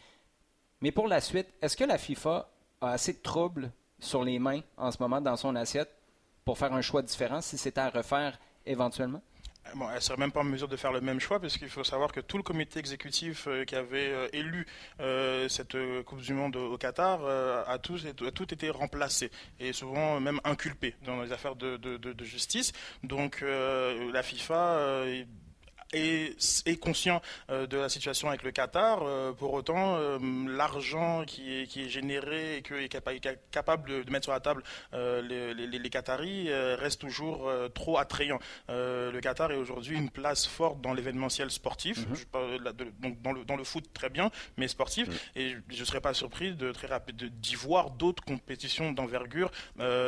[0.81, 2.49] Mais pour la suite, est-ce que la FIFA
[2.79, 5.93] a assez de troubles sur les mains en ce moment dans son assiette
[6.45, 9.21] pour faire un choix différent si c'était à refaire éventuellement?
[9.75, 11.69] Bon, elle ne serait même pas en mesure de faire le même choix, parce qu'il
[11.69, 14.65] faut savoir que tout le comité exécutif euh, qui avait euh, élu
[14.99, 20.95] euh, cette Coupe du Monde au Qatar a, tout été remplacé, et souvent même inculpé
[21.05, 22.71] dans les affaires de justice.
[23.03, 25.05] Donc la FIFA
[25.93, 28.99] est, conscient euh, de la situation avec le Qatar.
[29.01, 32.89] Euh, pour autant, euh, l'argent qui est, qui est généré et qui est
[33.51, 38.39] capable de mettre sur la table les, les, Qataris reste toujours trop attrayant.
[38.67, 42.15] le Qatar est aujourd'hui une place forte dans l'événementiel sportif, mhm.
[43.21, 45.07] dans, le, dans le foot très bien, mais sportif.
[45.35, 49.51] Et je ne serais pas surpris de très d'y voir d'autres compétitions d'envergure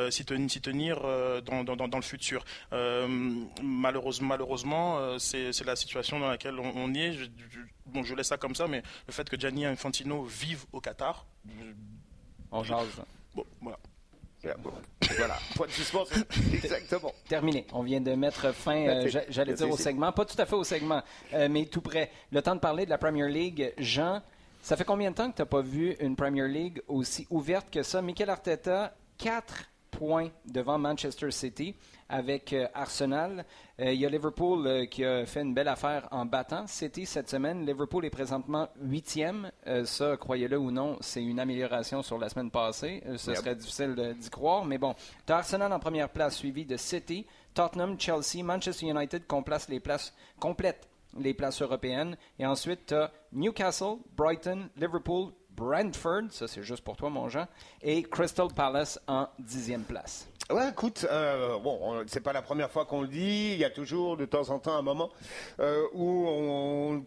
[0.10, 1.02] s'y tenir,
[1.44, 2.44] dans, dans, dans, le futur.
[2.72, 7.14] malheureusement, malheureusement c'est la situation dans laquelle on, est.
[7.14, 7.26] Je,
[7.86, 11.26] bon, je laisse ça comme ça, mais le fait que Gianni Infantino vive au Qatar.
[12.52, 13.02] En jase.
[13.36, 13.78] Bon, voilà.
[15.18, 17.14] voilà, point de exactement.
[17.28, 17.66] Terminé.
[17.74, 20.64] On vient de mettre fin, euh, j'allais dire au segment, pas tout à fait au
[20.64, 21.02] segment,
[21.34, 22.12] euh, mais tout près.
[22.32, 23.74] Le temps de parler de la Premier League.
[23.78, 24.22] Jean,
[24.62, 27.70] ça fait combien de temps que tu n'as pas vu une Premier League aussi ouverte
[27.72, 28.02] que ça?
[28.02, 31.76] Michael Arteta, 4 points devant Manchester City
[32.10, 33.46] avec euh, Arsenal.
[33.80, 37.06] Euh, il y a Liverpool euh, qui a fait une belle affaire en battant City
[37.06, 37.66] cette semaine.
[37.66, 39.52] Liverpool est présentement huitième.
[39.86, 43.04] ça, croyez-le ou non, c'est une amélioration sur la semaine passée.
[43.18, 44.66] ce serait difficile d'y croire.
[44.66, 49.28] Mais bon, tu as Arsenal en première place, suivi de City, Tottenham, Chelsea, Manchester United
[49.28, 50.88] complètent les places, complètent
[51.20, 52.18] les places européennes.
[52.40, 57.48] Et ensuite, tu as Newcastle, Brighton, Liverpool, Brentford, ça c'est juste pour toi mon Jean,
[57.82, 60.28] et Crystal Palace en dixième place.
[60.50, 63.52] Ouais, écoute, euh, bon, c'est pas la première fois qu'on le dit.
[63.54, 65.10] Il y a toujours de temps en temps un moment
[65.60, 67.06] euh, où on,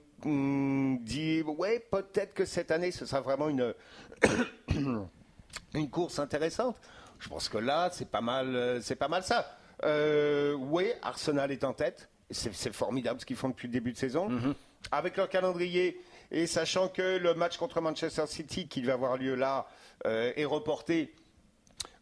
[1.03, 3.75] dit, ouais, peut-être que cette année ce sera vraiment une
[5.75, 6.77] une course intéressante.
[7.19, 9.57] Je pense que là, c'est pas mal, euh, c'est pas mal ça.
[9.83, 12.09] Euh, oui, Arsenal est en tête.
[12.31, 14.29] C'est formidable ce qu'ils font depuis le début de saison.
[14.29, 14.55] Mm-hmm.
[14.93, 19.35] Avec leur calendrier et sachant que le match contre Manchester City qui va avoir lieu
[19.35, 19.67] là
[20.05, 21.15] est reporté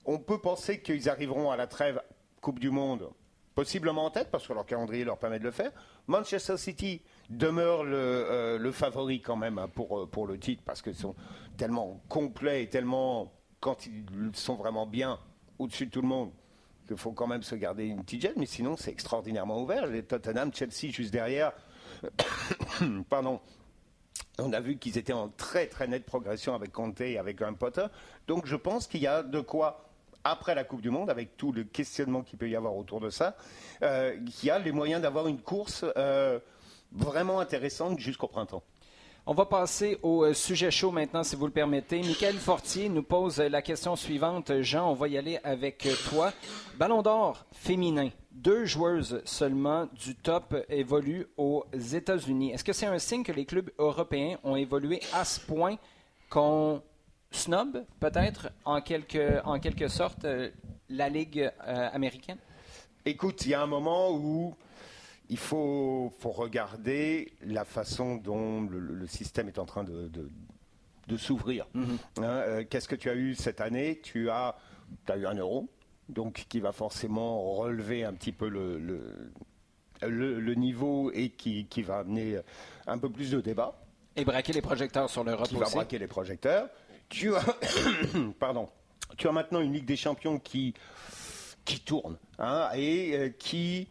[0.05, 2.03] on peut penser qu'ils arriveront à la trêve
[2.41, 3.09] Coupe du Monde
[3.55, 5.71] possiblement en tête, parce que leur calendrier leur permet de le faire.
[6.07, 10.83] Manchester City demeure le, euh, favori quand même hein, pour, euh, pour le titre, parce
[10.83, 11.15] qu'ils sont
[11.57, 14.05] tellement complets et tellement, quand ils
[14.35, 15.19] sont vraiment bien,
[15.59, 16.31] au-dessus de tout le monde,
[16.87, 19.87] qu'il faut quand même se garder une petite gêne, mais sinon c'est extraordinairement ouvert.
[19.87, 21.53] Les Tottenham, Chelsea juste derrière,
[23.11, 23.41] pardon,
[24.39, 27.57] on a vu qu'ils étaient en très très nette progression avec Conte et avec Graham
[27.57, 27.87] Potter.
[28.27, 29.89] Donc je pense qu'il y a de quoi
[30.25, 33.11] après la Coupe du Monde, avec tout le questionnement qu'il peut y avoir autour de
[33.11, 33.37] ça,
[33.83, 36.39] euh, qui a les moyens d'avoir une course euh,
[36.93, 38.63] vraiment intéressante jusqu'au printemps.
[39.25, 42.01] On va passer au euh, sujet chaud maintenant, si vous le permettez.
[42.01, 44.63] Michael Fortier nous pose la question suivante.
[44.63, 46.33] Jean, on va y aller avec toi.
[46.77, 48.11] Ballon d'or féminin.
[48.33, 52.53] Deux joueuses seulement du top évoluent aux États-Unis.
[52.53, 55.77] Est-ce que c'est un signe que les clubs européens ont évolué à ce point
[56.31, 56.83] qu'on
[57.31, 60.51] snob, peut-être, en quelque, en quelque sorte, euh,
[60.89, 62.39] la Ligue euh, américaine?
[63.05, 64.55] Écoute, il y a un moment où
[65.29, 70.11] il faut, faut regarder la façon dont le, système est en train de,
[71.07, 71.67] de, s'ouvrir.
[71.75, 71.99] Mm-hmm.
[72.19, 74.01] Hein, euh, qu'est-ce que tu as eu cette année?
[74.03, 74.57] Tu as,
[75.09, 75.69] as eu un euro,
[76.13, 81.83] donc qui va forcément relever un petit peu le, le, le niveau et qui, qui,
[81.83, 82.39] va amener
[82.87, 83.79] un peu plus de débat.
[84.17, 85.55] Et braquer les projecteurs sur l'Europe aussi.
[85.55, 86.69] Qui va braquer les projecteurs.
[87.09, 87.45] Tu as,
[88.39, 88.69] pardon,
[89.17, 90.75] tu as maintenant une Ligue des Champions qui,
[91.65, 93.89] qui tourne hein, et euh, qui,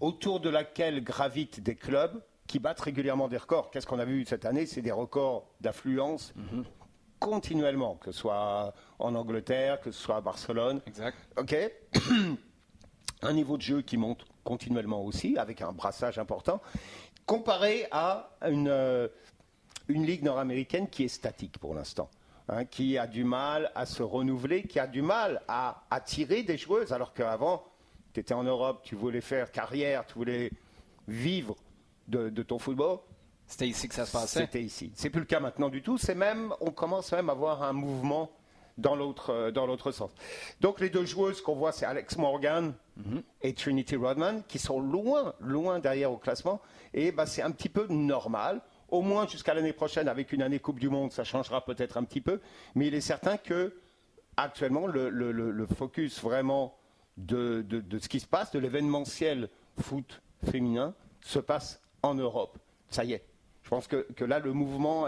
[0.00, 3.70] autour de laquelle gravitent des clubs qui battent régulièrement des records.
[3.70, 4.66] Qu'est-ce qu'on a vu cette année?
[4.66, 6.64] C'est des records d'affluence mhm.
[7.20, 10.80] Continuellement, que ce soit en Angleterre, que ce soit à Barcelone.
[10.86, 11.16] Exact.
[11.36, 11.54] OK
[13.22, 16.60] Un niveau de jeu qui monte continuellement aussi, avec un brassage important,
[17.26, 19.08] comparé à une, euh,
[19.88, 22.08] une ligue nord-américaine qui est statique pour l'instant.
[22.52, 26.58] Hein, qui a du mal à se renouveler, qui a du mal à attirer des
[26.58, 27.62] joueuses, alors qu'avant,
[28.12, 30.50] tu étais en Europe, tu voulais faire carrière, tu voulais
[31.06, 31.54] vivre
[32.08, 32.98] de, ton football.
[33.50, 34.40] C'était ici que ça se passait?
[34.40, 34.92] C'était ici.
[34.94, 35.98] C'est plus le cas maintenant du tout.
[35.98, 38.30] C'est même, on commence même à voir un mouvement
[38.78, 40.12] dans l'autre dans l'autre sens.
[40.60, 43.22] Donc les deux joueuses qu'on voit, c'est Alex Morgan mhm.
[43.42, 46.60] et Trinity Rodman, qui sont loin, loin derrière au classement.
[46.94, 48.60] Et bah, c'est un petit peu normal.
[48.88, 52.04] Au moins jusqu'à l'année prochaine, avec une année Coupe du Monde, ça changera peut-être un
[52.04, 52.40] petit peu.
[52.76, 53.74] Mais il est certain que
[54.36, 56.76] actuellement, le, focus vraiment
[57.16, 57.66] de,
[58.00, 59.48] ce qui se passe, de l'événementiel
[59.80, 62.56] foot féminin, se passe en Europe.
[62.88, 63.29] Ça y est.
[63.70, 65.06] Je pense que, là, le mouvement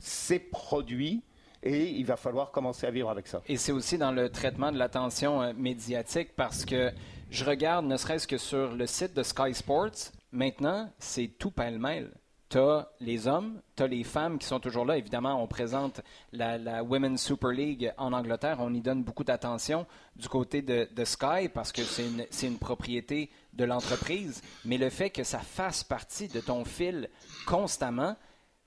[0.00, 1.22] s'est produit
[1.62, 3.40] et il va falloir commencer à vivre avec ça.
[3.46, 6.90] Et c'est aussi dans le traitement de l'attention euh, médiatique parce que
[7.30, 12.10] je regarde, ne serait-ce que sur le site de Sky Sports, maintenant, c'est tout pêle-mêle
[12.50, 14.98] tu as les hommes, tu as les femmes qui sont toujours là.
[14.98, 16.00] Évidemment, on présente
[16.32, 18.56] la, Women's Super League en Angleterre.
[18.58, 19.86] On y donne beaucoup d'attention
[20.16, 24.42] du côté de, Sky parce que c'est une, une, propriété de l'entreprise.
[24.64, 27.08] Mais le fait que ça fasse partie de ton fil
[27.46, 28.16] constamment,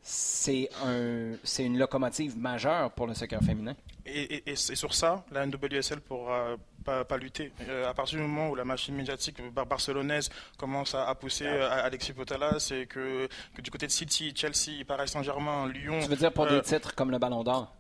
[0.06, 3.74] c'est un, une locomotive majeure pour le soccer féminin.
[4.06, 7.54] Et, et, sur ça, la NWSL pourra pas, pas lutter.
[7.70, 11.86] Euh, à partir du moment où la machine médiatique barcelonaise commence à, pousser ah.
[11.86, 16.00] Alexis Potala, c'est que, que, du côté de City, Chelsea, Paris Saint-Germain, Lyon.
[16.02, 17.74] Tu veux dire pour des euh, titres comme le Ballon d'Or?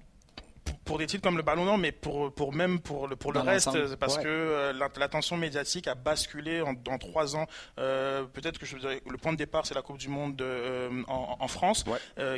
[0.85, 3.39] Pour des titres comme le Ballon d'Or, mais pour, pour même pour le, pour le
[3.39, 7.47] reste, parce que euh, l'attention médiatique a basculé en, dans trois ans.
[7.79, 11.03] Euh, peut-être que je dirais, le point de départ, c'est la Coupe du Monde euh,
[11.07, 11.85] en, en, France,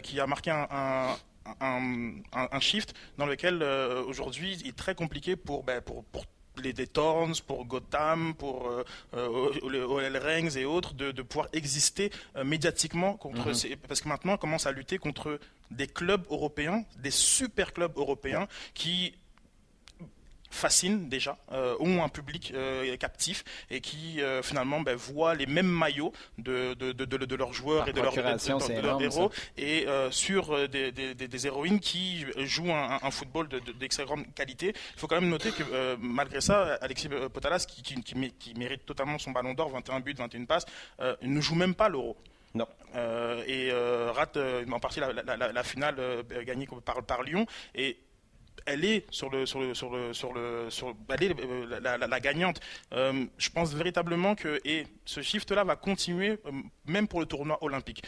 [0.03, 1.15] qui a marqué un, un
[1.61, 2.01] un,
[2.33, 6.25] un, shift dans lequel aujourd'hui il est très compliqué pour, ben, pour, pour
[6.61, 12.43] les Thorns, pour Gotham, pour euh, euh, OL Rangs et autres, de, pouvoir exister euh,
[12.43, 13.75] médiatiquement contre mhm.
[13.87, 15.39] parce que maintenant on commence à lutter contre
[15.71, 19.15] des clubs européens, des super clubs européens qui
[20.55, 25.45] fascinent déjà, euh, ont un public euh, captif et qui euh, finalement ben, voient les
[25.45, 28.17] mêmes maillots de, de, de, de leurs joueurs et de, leurs,
[29.01, 34.73] héros et sur des, des, des, héroïnes qui jouent un, un football d'extrêmement qualité.
[34.95, 38.01] Il faut quand même noter que malgré ça, Alexis Potalas, qui, qui,
[38.39, 40.65] qui, mérite totalement son ballon d'or, 21 buts, 21 passes,
[41.21, 42.15] ne joue même pas l'euro.
[42.53, 42.67] Non.
[43.47, 43.71] et
[44.13, 44.37] rate
[44.71, 45.97] en partie la, la, la, finale
[46.45, 47.45] gagnée par, par Lyon.
[47.73, 47.97] Et
[48.65, 50.13] elle est sur le sur le sur le
[50.69, 52.59] sur euh, la, gagnante.
[52.93, 56.51] Euh, je pense véritablement que et ce shift-là va continuer euh,
[56.85, 58.03] même pour le tournoi olympique.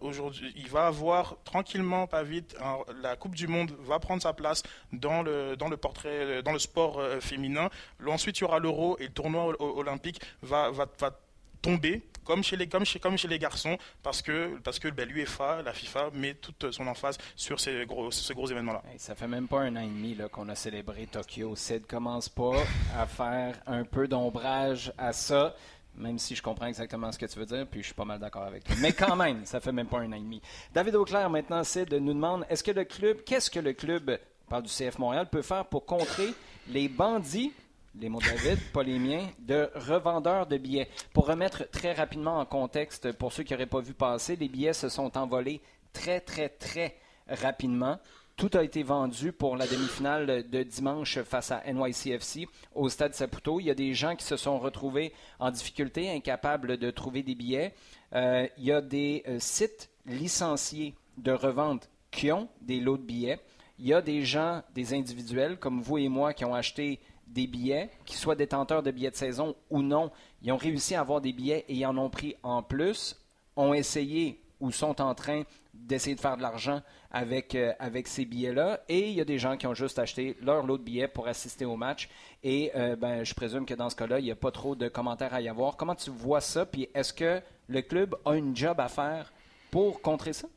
[0.00, 2.56] Aujourd'hui, il va avoir tranquillement, pas vite,
[3.02, 4.62] la Coupe du Monde va prendre sa place
[4.92, 7.70] dans le dans le portrait dans le sport féminin.
[8.06, 11.20] Ensuite, il y aura l'Euro et le tournoi olympique va va, va
[11.60, 15.08] tomber comme chez les, comme chez, comme chez les garçons, parce que, parce que ben,
[15.08, 18.82] l'UEFA, la FIFA, met toute son emphase sur ces gros, ces gros événements-là.
[18.98, 21.56] ça fait même pas un an et demi qu'on a célébré Tokyo.
[21.56, 22.62] Sid commence pas
[22.94, 25.54] à faire un peu d'ombrage à ça
[25.96, 28.20] même si je comprends exactement ce que tu veux dire, puis je suis pas mal
[28.20, 28.76] d'accord avec toi.
[28.80, 30.40] Mais quand même, ça fait même pas un an et demi.
[30.72, 34.16] David Auclair, maintenant, Sid, nous demande est-ce que le club, qu'est-ce que le club,
[34.48, 36.32] par du CF Montréal, peut faire pour contrer
[36.68, 37.52] les bandits
[37.94, 40.88] les mots de David, pas les miens, de revendeurs de billets.
[41.12, 44.72] Pour remettre très rapidement en contexte, pour ceux qui n'auraient pas vu passer, les billets
[44.72, 45.60] se sont envolés
[45.92, 46.96] très, très, très
[47.28, 47.98] rapidement.
[48.36, 53.58] Tout a été vendu pour la demi-finale de dimanche face à NYCFC au stade Saputo.
[53.58, 57.34] Il y a des gens qui se sont retrouvés en difficulté, incapables de trouver des
[57.34, 57.74] billets.
[58.14, 63.02] Euh, il y a des euh, sites licenciés de revente qui ont des lots de
[63.02, 63.40] billets.
[63.80, 67.46] Il y a des gens, des individuels comme vous et moi, qui ont acheté des
[67.46, 70.10] billets, qu'ils soient détenteurs de billets de saison ou non,
[70.42, 73.16] ils ont réussi à avoir des billets et ils en ont pris en plus,
[73.56, 77.72] ont essayé ou sont en train d'essayer de faire de l'argent avec, euh,
[78.04, 78.80] ces billets-là.
[78.88, 81.28] Et il y a des gens qui ont juste acheté leur lot de billets pour
[81.28, 82.08] assister au match.
[82.42, 84.88] Et euh, ben, je présume que dans ce cas-là, il n'y a pas trop de
[84.88, 85.76] commentaires à y avoir.
[85.76, 86.66] Comment tu vois ça?
[86.66, 89.32] Puis est-ce que le club a une job à faire
[89.70, 90.48] pour contrer ça?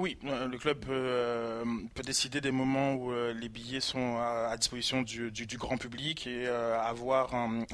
[0.00, 1.62] Oui, euh, le club euh,
[1.94, 6.48] peut, décider des moments où euh, les billets sont à, disposition du, grand public et
[6.48, 7.66] avoir un,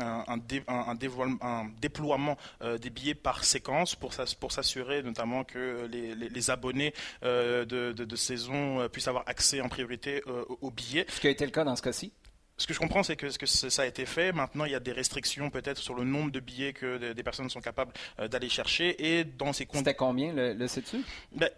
[1.81, 2.37] déploiement
[2.81, 9.61] des billets par séquence pour, s'assurer notamment que les, abonnés de, saison puissent avoir accès
[9.61, 10.23] en priorité
[10.61, 11.07] aux billets.
[11.09, 12.13] Ce qui a été le cas dans ce cas-ci?
[12.59, 14.33] Ce que je comprends, c'est que, ça a été fait.
[14.33, 17.51] Maintenant, il y a des restrictions peut-être sur le nombre de billets que des personnes
[17.51, 19.19] sont capables d'aller chercher.
[19.19, 21.05] Et dans ces C'était combien, le, le sais-tu?
[21.33, 21.51] Ben,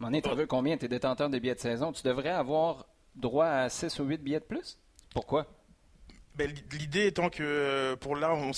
[0.00, 1.92] Mané, tu veux combien Tu es détenteur des billets de saison?
[1.92, 4.78] Tu devrais avoir droit à 6 ou 8 billets de plus?
[5.12, 5.46] Pourquoi?
[6.36, 8.52] Ben, L'idée étant que euh, pour là, on,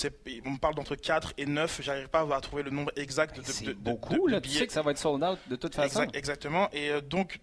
[0.45, 1.81] on parle d'entre 4 et 9.
[1.81, 4.81] J'arrive pas à trouver le nombre exact de, de, beaucoup, là, Tu sais que ça
[4.81, 6.07] va être sold out de toute façon.
[6.13, 6.69] exactement.
[6.71, 7.41] Et euh, donc,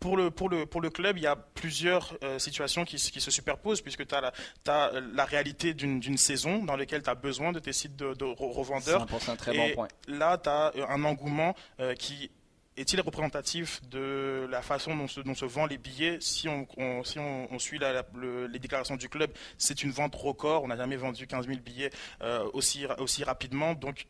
[0.00, 3.20] pour le, pour, le, pour le club, il y a plusieurs euh, situations qui, qui,
[3.20, 4.32] se superposent, puisque tu as, la,
[4.66, 9.06] as la réalité d'une saison dans laquelle tu as besoin de tes sites de, revendeurs.
[9.36, 9.88] très bon point.
[10.08, 11.54] Là, tu as un engouement
[11.98, 12.30] qui
[12.76, 17.04] est-il représentatif de la façon dont se, vendent les billets Si on,
[17.58, 20.64] suit les déclarations du club, c'est une vente record.
[20.64, 21.90] On n'a jamais vendu 15 000 billets
[22.52, 23.74] aussi, aussi rapidement.
[23.74, 24.06] Donc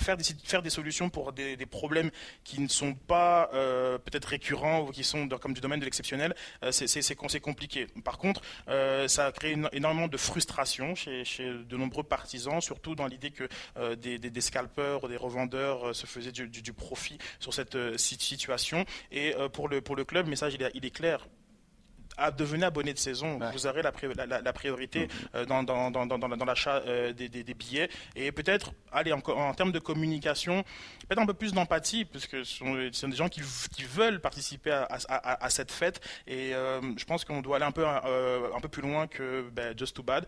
[0.00, 2.10] faire des, faire des solutions pour des, problèmes
[2.44, 6.34] qui ne sont pas euh, peut-être récurrents ou qui sont comme du domaine de l'exceptionnel,
[6.62, 7.86] euh, c'est compliqué.
[8.04, 13.06] Par contre, euh, ça a créé énormément de frustration chez, de nombreux partisans, surtout dans
[13.06, 13.48] l'idée que
[13.94, 18.84] des, des, scalpers ou des revendeurs se faisaient du, profit sur cette situation.
[19.10, 21.26] Et pour, le, pour le club, le message il est clair
[22.18, 23.38] à devenir abonné de saison.
[23.52, 23.92] Vous aurez la,
[24.26, 27.88] la, priorité euh, dans, dans, dans, dans l'achat euh, des, des, billets.
[28.16, 30.64] Et peut-être, allez, en, en, termes de communication,
[31.08, 32.56] peut-être un peu plus d'empathie, parce que ce
[32.92, 33.40] sont, des gens qui,
[33.72, 36.00] qui veulent participer à, à, à, cette fête.
[36.26, 39.76] Et euh, je pense qu'on doit aller un peu, un peu plus loin que ben,
[39.78, 40.26] Just Too Bad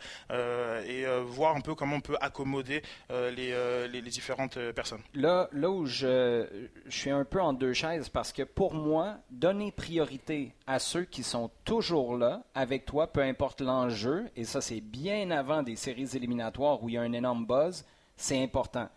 [0.86, 3.54] et voir un peu comment on peut accommoder les,
[3.88, 5.02] les, les, différentes personnes.
[5.14, 6.46] Là, là où je,
[6.86, 11.04] je suis un peu en deux chaises, parce que pour moi, donner priorité à ceux
[11.04, 15.74] qui sont toujours là avec toi, peu importe l'enjeu, et ça c'est bien avant des
[15.74, 17.84] séries éliminatoires où il y a un énorme buzz,
[18.16, 18.88] c'est important.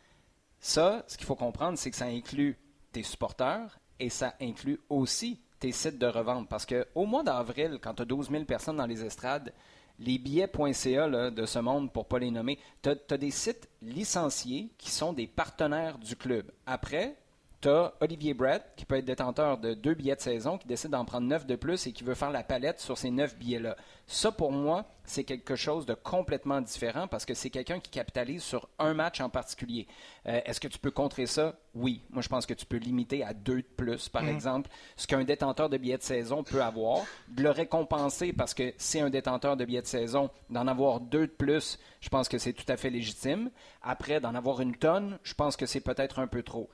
[0.59, 2.59] Ça, ce qu'il faut comprendre, c'est que ça inclut
[2.91, 6.47] tes supporters et ça inclut aussi tes sites de revente.
[6.47, 9.51] Parce qu'au mois d'avril, quand tu as 12 000 personnes dans les estrades,
[9.97, 14.71] les billets.ca de ce monde, pour ne pas les nommer, tu as, des sites licenciés
[14.77, 16.51] qui sont des partenaires du club.
[16.67, 17.17] Après,
[17.63, 20.91] tu as Olivier Brett, qui peut être détenteur de deux billets de saison, qui décide
[20.91, 23.77] d'en prendre neuf de plus et qui veut faire la palette sur ces neuf billets-là.
[24.05, 28.43] Ça, pour moi, c'est quelque chose de complètement différent parce que c'est quelqu'un qui capitalise
[28.43, 29.87] sur un match en particulier.
[30.27, 31.55] Euh, est-ce que tu peux contrer ça?
[31.73, 32.01] Oui.
[32.09, 34.29] Moi, je pense que tu peux limiter à deux de plus, par mhm.
[34.29, 37.05] exemple, ce qu'un détenteur de billets de saison peut avoir.
[37.29, 41.27] De le récompenser parce que c'est un détenteur de billets de saison, d'en avoir deux
[41.27, 43.51] de plus, je pense que c'est tout à fait légitime.
[43.81, 46.69] Après, d'en avoir une tonne, je pense que c'est peut-être un peu trop.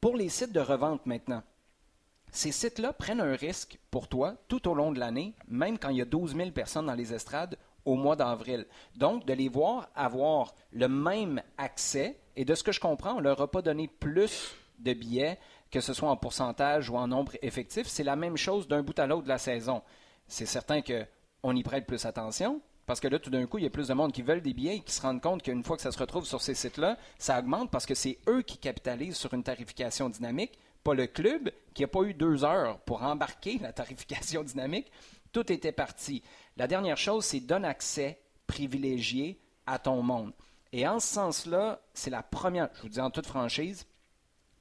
[0.00, 1.42] Pour les sites de revente maintenant,
[2.30, 5.96] ces sites-là prennent un risque pour toi tout au long de l'année, même quand il
[5.96, 8.66] y a 12 000 personnes dans les estrades au mois d'avril.
[8.94, 13.18] Donc, de les voir avoir le même accès, et de ce que je comprends, on
[13.18, 15.38] ne leur a pas donné plus de billets,
[15.70, 17.88] que ce soit en pourcentage ou en nombre effectif.
[17.88, 19.82] C'est la même chose d'un bout à l'autre de la saison.
[20.28, 23.66] C'est certain qu'on y prête plus attention, parce que là, tout d'un coup, il y
[23.66, 25.76] a plus de monde qui veulent des billets et qui se rendent compte qu'une fois
[25.76, 29.18] que ça se retrouve sur ces sites-là, ça augmente parce que c'est eux qui capitalisent
[29.18, 33.58] sur une tarification dynamique, pas le club qui n'a pas eu deux heures pour embarquer
[33.58, 34.90] la tarification dynamique.
[35.32, 36.22] Tout était parti.
[36.56, 40.32] La dernière chose, c'est donne accès privilégié à ton monde.
[40.72, 43.86] Et en ce sens-là, c'est la première, je vous dis en toute franchise,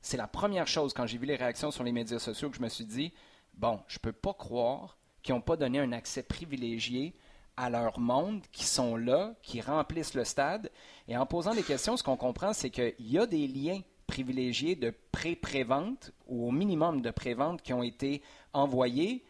[0.01, 2.61] c'est la première chose quand j'ai vu les réactions sur les médias sociaux que je
[2.61, 3.13] me suis dit,
[3.53, 7.15] bon, je ne peux pas croire qu'ils n'ont pas donné un accès privilégié
[7.57, 10.71] à leur monde, qui sont là, qui remplissent le stade.
[11.07, 14.75] Et en posant des questions, ce qu'on comprend, c'est qu'il y a des liens privilégiés
[14.75, 18.21] de pré-prévente ou au minimum de prévente qui ont été
[18.53, 19.25] envoyés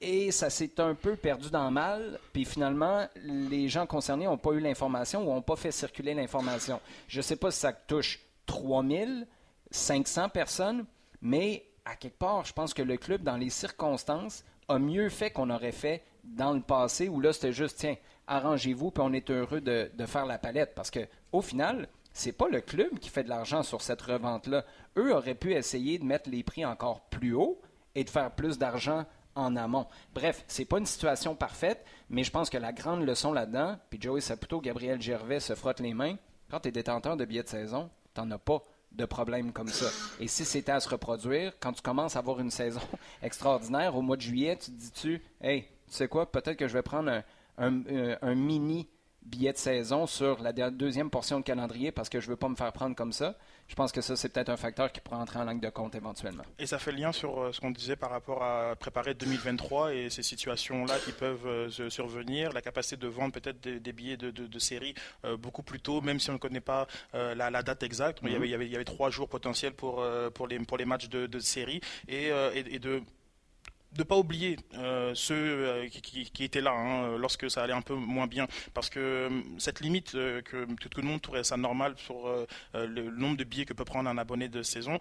[0.00, 2.18] et ça s'est un peu perdu dans le mal.
[2.32, 6.80] Puis finalement, les gens concernés n'ont pas eu l'information ou n'ont pas fait circuler l'information.
[7.08, 9.26] Je ne sais pas si ça touche 3000,
[9.70, 10.84] 500 personnes,
[11.22, 15.30] mais à quelque part, je pense que le club, dans les circonstances, a mieux fait
[15.30, 17.96] qu'on aurait fait dans le passé où là, c'était juste, tiens,
[18.26, 20.74] arrangez-vous, puis on est heureux de, faire la palette.
[20.74, 24.64] Parce que au final, c'est pas le club qui fait de l'argent sur cette revente-là.
[24.96, 27.60] Eux auraient pu essayer de mettre les prix encore plus haut
[27.94, 29.04] et de faire plus d'argent
[29.34, 29.86] en amont.
[30.14, 34.00] Bref, c'est pas une situation parfaite, mais je pense que la grande leçon là-dedans, puis
[34.00, 36.16] Joey Saputo, Gabriel Gervais se frottent les mains,
[36.50, 38.62] quand tu es détenteur de billets de saison, t'en as pas
[38.92, 39.86] de problèmes comme ça.
[40.20, 42.80] Et si c'était à se reproduire, quand tu commences à avoir une saison
[43.22, 46.82] extraordinaire, au mois de juillet, tu te dis-tu, hey, sais quoi, peut-être que je vais
[46.82, 47.22] prendre
[47.58, 47.82] un,
[48.22, 48.88] un, mini
[49.24, 52.48] billet de saison sur la deuxième portion de calendrier parce que je ne veux pas
[52.48, 53.36] me faire prendre comme ça.
[53.68, 55.94] Je pense que ça, c'est peut-être un facteur qui pourrait entrer en ligne de compte
[55.94, 56.42] éventuellement.
[56.58, 60.10] Et ça fait lien sur euh, ce qu'on disait par rapport à préparer 2023 et
[60.10, 64.58] ces situations-là qui peuvent euh, survenir, la capacité de vendre peut-être des, billets de, de,
[64.58, 68.18] série euh, beaucoup plus tôt, même si on ne connaît pas la, date exacte.
[68.22, 71.08] il, y avait, il, y avait, trois jours potentiels pour, pour, les, pour les matchs
[71.08, 73.02] de, série et, et de
[73.94, 77.82] de ne pas oublier euh, ceux euh, qui, étaient là hein, lorsque ça allait un
[77.82, 78.46] peu moins bien.
[78.72, 79.28] Parce que euh,
[79.58, 82.28] cette limite que tout le monde trouverait ça normal sur
[82.74, 84.98] le nombre de billets que peut prendre un abonné de saison,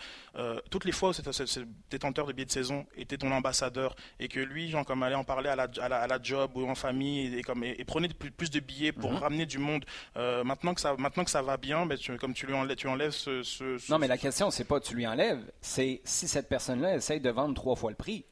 [0.69, 4.39] toutes les fois où ce détenteur de billets de saison était ton ambassadeur et que
[4.39, 7.41] lui, genre, comme allait en parler à la, à la, job ou en famille et,
[7.41, 9.17] comme, et, prenait plus, de billets pour mhm.
[9.17, 9.85] ramener du monde,
[10.15, 13.11] maintenant, que ça, maintenant que ça va bien, ben, comme tu lui enlèves, tu enlèves
[13.11, 17.19] ce, Non, mais la question, c'est pas tu lui enlèves, c'est si cette personne-là essaye
[17.19, 18.25] de vendre trois fois le prix.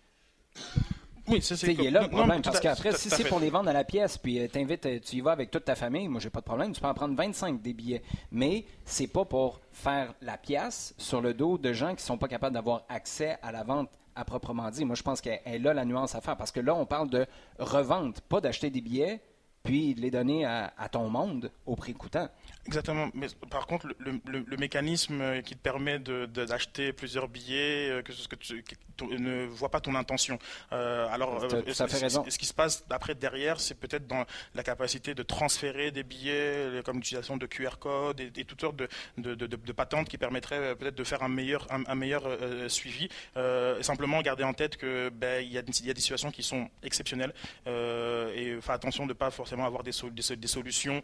[1.27, 2.41] Oui, c'est Il est là le problème.
[2.41, 5.17] parce qu'après, si c'est pour les vendre à la pièce, puis euh, t'invites, euh, tu
[5.17, 6.73] y vas avec toute ta famille, moi, j'ai pas de problème.
[6.73, 8.01] Tu peux en prendre 25 des billets.
[8.31, 12.27] Mais c'est pas pour faire la pièce sur le dos de gens qui sont pas
[12.27, 14.83] capables d'avoir accès à la vente à proprement dit.
[14.83, 16.35] Moi, je pense qu'elle là la nuance à faire.
[16.35, 17.25] Parce que là, on parle de
[17.59, 19.21] revente, pas d'acheter des billets
[19.63, 22.27] puis de les donner à, ton monde au prix coûtant.
[22.67, 23.09] Exactement.
[23.13, 28.35] Mais par contre, le, mécanisme qui te permet d'acheter de, plusieurs billets, euh, que, que
[28.35, 28.63] tu
[29.05, 30.37] ne voit pas ton intention.
[30.71, 32.23] Euh, alors, ça fait raison.
[32.29, 36.81] Ce qui se passe après derrière, c'est peut-être dans la capacité de transférer des billets,
[36.85, 38.87] comme l'utilisation de QR code et, toutes sortes de,
[39.17, 42.23] de, patentes qui permettraient euh, peut-être de faire un meilleur, un, meilleur
[42.67, 43.09] suivi.
[43.81, 46.69] simplement garder en tête que ben, il y, a, y, a des situations qui sont
[46.83, 47.33] exceptionnelles
[47.65, 51.01] et faire attention de ne pas forcément avoir des, des solutions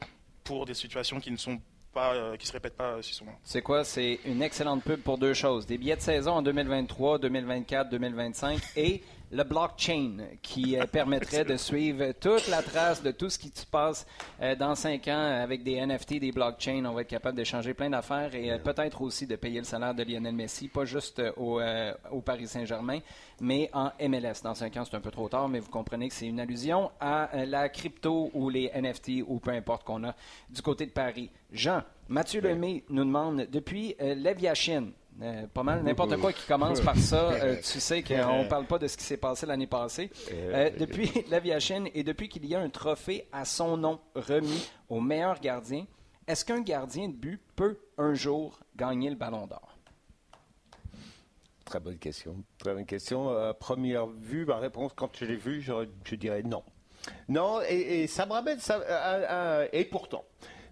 [0.48, 1.60] pour des situations qui ne sont
[1.94, 3.34] pas, euh, qui se répètent pas si souvent.
[3.44, 3.84] C'est quoi?
[3.84, 8.60] C'est une excellente pub pour deux choses des billets de saison en 2023, 2024, 2025
[8.78, 13.52] et le blockchain qui euh, permettrait de suivre toute la trace de tout ce qui
[13.54, 14.06] se passe
[14.42, 16.86] euh, dans cinq ans avec des NFT, des blockchains.
[16.86, 19.94] On va être capable d'échanger plein d'affaires et euh, peut-être aussi de payer le salaire
[19.94, 21.60] de Lionel Messi, pas juste au,
[22.12, 23.00] au Paris Saint-Germain,
[23.42, 24.42] mais en MLS.
[24.44, 26.92] Dans cinq ans, c'est un peu trop tard, mais vous comprenez que c'est une allusion
[27.00, 30.16] à la crypto ou les NFT ou peu importe qu'on a
[30.50, 31.30] du côté de Paris.
[31.52, 34.88] Jean, Mathieu Lemay nous demande depuis Leviathan,
[35.22, 38.66] euh, pas mal, n'importe quoi qui commence par ça, euh, tu sais qu'on ne parle
[38.66, 40.12] pas de ce qui s'est passé l'année passée.
[40.32, 45.02] Euh, depuis l'aviation et depuis qu'il y a un trophée à son nom remis au
[45.02, 45.86] meilleur gardien,
[46.28, 49.76] est-ce qu'un gardien de but peut un jour gagner le ballon d'or?
[51.66, 52.36] Très bonne question.
[52.60, 53.54] Très bonne question.
[53.60, 56.64] première vue, ma réponse, quand je l'ai vu, je, dirais non.
[57.28, 60.24] Non, et, ça me ramène, ça, et pourtant,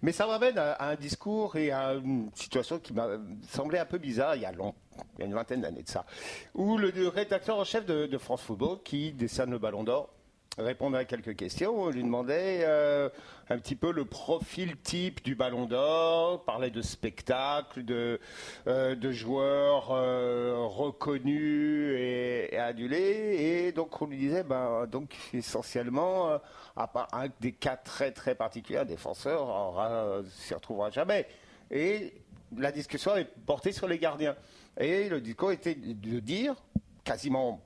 [0.01, 3.07] mais ça m'amène à, un discours et à une situation qui m'a
[3.49, 6.05] semblé un peu bizarre il y a, il y a une vingtaine d'années de ça,
[6.53, 10.09] où le, rédacteur en chef de, France Football, qui décerne le Ballon d'Or,
[10.57, 11.75] répondait à quelques questions.
[11.75, 13.09] On lui demandait euh,
[13.49, 18.19] un petit peu le profil type du Ballon d'Or, parlait de spectacles, de,
[18.67, 23.65] euh, de joueurs euh, reconnus et, adulés.
[23.67, 26.39] Et donc on lui disait, ben, donc essentiellement,
[26.75, 31.27] à part un des cas très très particuliers, un défenseur s'y retrouvera jamais.
[31.71, 32.13] Et
[32.57, 34.35] la discussion est portée sur les gardiens.
[34.77, 36.55] Et le discours était de dire,
[37.03, 37.61] quasiment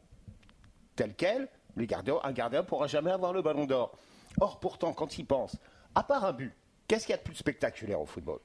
[0.95, 1.47] tel quel,
[1.79, 3.91] les gardiens, un gardien ne pourra jamais avoir le ballon d'or.
[4.39, 5.57] Or, pourtant, quand il pense,
[5.95, 6.53] à part un but,
[6.87, 8.39] qu'est-ce qu'il y a de plus spectaculaire au football?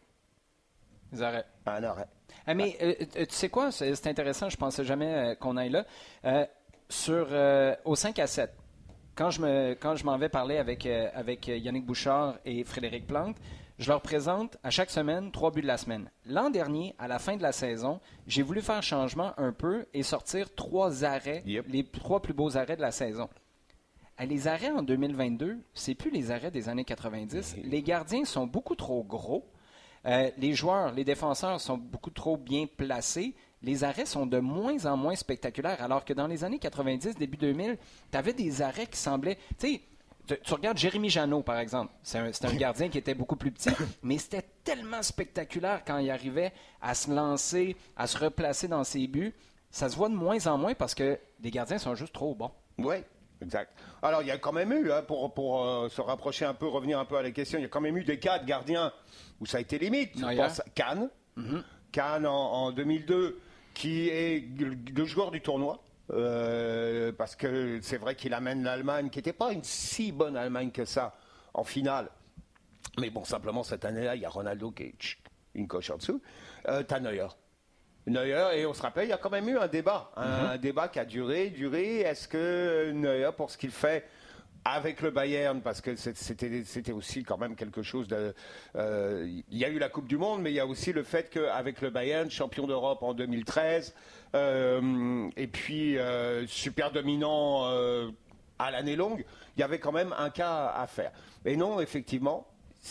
[1.12, 1.44] Les arrêts.
[1.66, 2.08] Un arrêt.
[2.46, 5.56] Ah, mais euh, euh, tu sais quoi, c'est intéressant, je ne pensais jamais euh, qu'on
[5.56, 6.48] aille là.
[6.88, 7.28] sur,
[7.84, 8.50] au 5 à 7,
[9.14, 13.36] quand je, me, quand je m'en vais parler avec, avec Yannick Bouchard et Frédéric Plante,
[13.78, 16.10] je leur présente à chaque semaine trois buts de la semaine.
[16.26, 20.02] L'an dernier, à la fin de la saison, j'ai voulu faire changement un peu et
[20.02, 23.28] sortir trois arrêts, les trois plus beaux arrêts de la saison.
[24.20, 27.56] Les arrêts en 2022, c'est plus les arrêts des années 90.
[27.64, 29.44] Les gardiens sont beaucoup trop gros.
[30.06, 33.34] Euh, les joueurs, les défenseurs sont beaucoup trop bien placés.
[33.62, 35.82] Les arrêts sont de moins en moins spectaculaires.
[35.82, 37.76] Alors que dans les années 90, début 2000,
[38.12, 39.38] tu avais des arrêts qui semblaient.
[39.58, 39.80] Tu sais,
[40.26, 41.92] tu, regardes Jérémy Janot, par exemple.
[42.02, 43.70] C'est un, gardien qui était beaucoup plus petit,
[44.02, 49.06] mais c'était tellement spectaculaire quand il arrivait à se lancer, à se replacer dans ses
[49.06, 49.34] buts.
[49.70, 52.52] Ça se voit de moins en moins parce que les gardiens sont juste trop bons.
[52.78, 52.96] Oui,
[53.42, 53.72] exact.
[54.02, 56.68] Alors, il y a quand même eu, hein, pour, pour euh, se rapprocher un peu,
[56.68, 58.46] revenir un peu à la question, il y a quand même eu des cas de
[58.46, 58.92] gardiens
[59.40, 60.12] où ça a été limite.
[60.16, 61.10] Je pense à Cannes.
[61.36, 61.62] Mm-hmm.
[61.92, 63.40] Cannes en, 2002,
[63.74, 65.80] qui est le joueur du tournoi.
[66.10, 70.70] Euh, parce que c'est vrai qu'il amène l'Allemagne, qui n'était pas une si bonne Allemagne
[70.70, 71.16] que ça,
[71.54, 72.10] en finale.
[72.98, 74.94] Mais bon, simplement, cette année-là, il y a Ronaldo qui est
[75.54, 76.20] une coche en dessous.
[76.68, 77.28] Euh, T'as Neuer.
[78.06, 80.12] Neuer, et on se rappelle, il y a quand même eu un débat.
[80.16, 80.58] Un, mhm.
[80.58, 82.00] débat qui a duré, duré.
[82.00, 84.06] Est-ce que Neuer, pour ce qu'il fait
[84.64, 88.34] avec le Bayern, parce que c'était aussi quand même quelque chose de.
[88.76, 91.02] Euh, il y a eu la Coupe du Monde, mais il y a aussi le
[91.02, 93.94] fait qu'avec le Bayern, champion d'Europe en 2013,
[94.34, 97.66] euh, et puis euh, super dominant
[98.58, 99.24] à l'année longue,
[99.56, 101.12] il y avait quand même un cas à faire.
[101.44, 102.46] Et non, effectivement,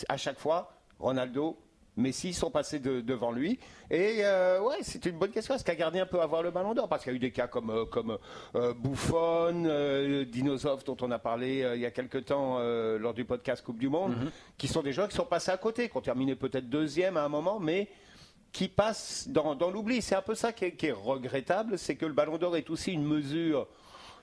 [0.08, 1.58] à chaque fois, Ronaldo
[1.96, 3.58] Messi sont passés devant lui.
[3.90, 5.54] Et euh, ouais, c'est une bonne question.
[5.54, 6.88] Est-ce qu'un gardien peut avoir le ballon d'or?
[6.88, 8.18] Parce qu'il y a eu des cas comme, euh, comme
[8.56, 12.58] euh, Buffon, Dinosov, dont on a parlé il y a quelque temps
[12.98, 14.30] lors du podcast Coupe du Monde, mhm.
[14.58, 17.24] qui sont des joueurs qui sont passés à côté, qui ont terminé peut-être deuxième à
[17.24, 17.88] un moment, mais
[18.52, 20.02] qui passent dans, l'oubli.
[20.02, 22.70] C'est un peu ça qui est, qui est regrettable, c'est que le ballon d'or est
[22.70, 23.68] aussi une mesure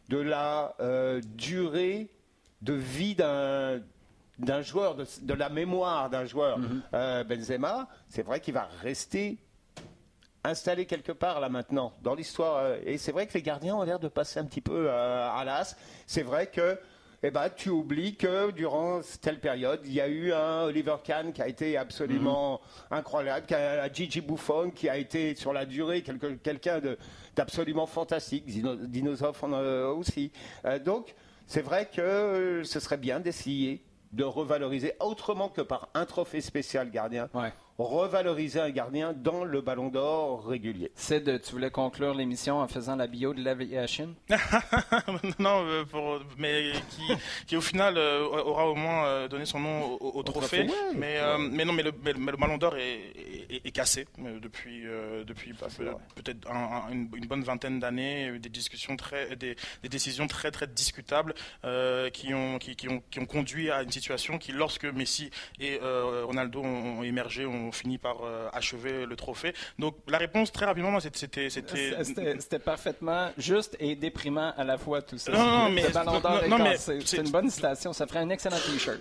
[0.10, 0.76] de la
[1.38, 2.10] durée
[2.62, 3.82] de vie d'un
[4.40, 6.82] d'un joueur, de, la mémoire d'un joueur, mhm.
[6.94, 9.38] euh, Benzema, c'est vrai qu'il va rester
[10.44, 12.58] installé quelque part là maintenant dans l'histoire.
[12.58, 15.30] euh, Et c'est vrai que les gardiens ont l'air de passer un petit peu euh,
[15.30, 15.76] à l'as.
[16.08, 16.80] C'est vrai que
[17.24, 21.32] eh ben, tu oublies que durant telle période, il y a eu un Oliver Kahn
[21.34, 22.60] qui a été absolument
[22.90, 26.82] incroyable, qui a un Gigi Buffon qui a été sur la durée quelqu'un
[27.36, 30.32] d'absolument fantastique, Dino- Dinosaure en a aussi.
[30.66, 31.14] Euh, donc,
[31.46, 36.91] c'est vrai que ce serait bien d'essayer de revaloriser autrement que par un trophée spécial
[36.91, 37.30] gardien.
[37.90, 40.92] Revaloriser un gardien dans le ballon d'or régulier.
[40.96, 44.10] Sid, tu voulais conclure l'émission en faisant la bio de Yashin?
[45.40, 47.02] non, euh, pour, mais qui,
[47.48, 50.66] qui au final euh, aura au moins euh, donné son nom au, au trophée.
[50.66, 50.96] trophée, ouais.
[50.96, 53.00] mais, euh, mais non, mais le, mais le- mais le ballon d'or est,
[53.50, 54.08] est- est cassé
[54.42, 55.68] depuis, euh, depuis bah,
[56.16, 58.22] peut-être un- un- une, une bonne vingtaine d'années.
[58.22, 61.34] Il y a eu des discussions très, des, des décisions très très discutables
[61.66, 65.30] euh, qui, ont, qui, qui ont, qui ont conduit à une situation qui, lorsque Messi
[65.60, 69.54] et euh, Ronaldo ont, ont émergé, ont fini par euh, achever le trophée.
[69.80, 75.18] Donc la réponse très rapidement, c'était, c'était, parfaitement juste et déprimant à la fois tout
[75.18, 75.32] ça.
[75.32, 75.70] Non,
[76.50, 77.94] non, mais- c'est- une bonne citation.
[77.94, 79.00] Ça ferait un excellent t-shirt.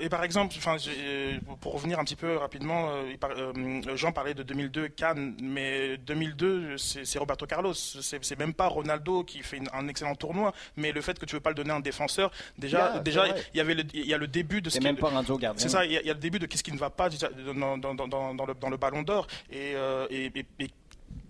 [0.00, 4.42] Et par exemple, enfin, euh, pour revenir un petit peu rapidement, euh, Jean parlait de
[4.42, 10.14] 2002 Cannes, mais 2002 c'est Roberto Carlos, c'est même pas Ronaldo qui fait un excellent
[10.14, 13.26] tournoi, mais le fait que tu veux pas le donner à un défenseur, déjà, déjà,
[13.54, 15.10] il y avait il y a le début de ce qui- même pas
[15.56, 17.08] c'est ça, il y, a, le début de qu'est-ce qui ne va pas
[17.56, 19.26] dans, dans, dans, dans, dans le, ballon d'or.
[19.50, 20.70] Et, euh, et, et- et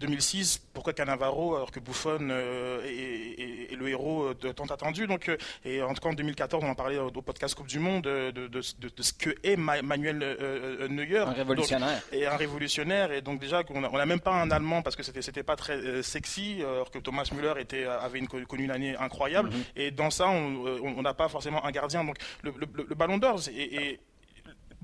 [0.00, 4.64] 2006, pourquoi Cannavaro alors que Buffon euh, est, est- est le héros euh, de tant
[4.66, 5.06] attendu?
[5.06, 7.68] Donc, euh, Et en tout cas en 2014, on en parlait au, au podcast Coupe
[7.68, 10.36] du Monde de, ce que est Ma- Manuel euh,
[10.82, 11.18] euh, Neuer.
[11.18, 12.02] Un révolutionnaire.
[12.10, 15.02] Donc, et un révolutionnaire et donc déjà on n'a même pas un allemand parce que
[15.02, 18.64] c'était c'était pas très euh, sexy euh, alors que Thomas Müller était avait une, connu
[18.64, 22.52] une année incroyable et dans ça on euh, n'a pas forcément un gardien donc le,
[22.58, 24.00] le- le ballon d'or et, et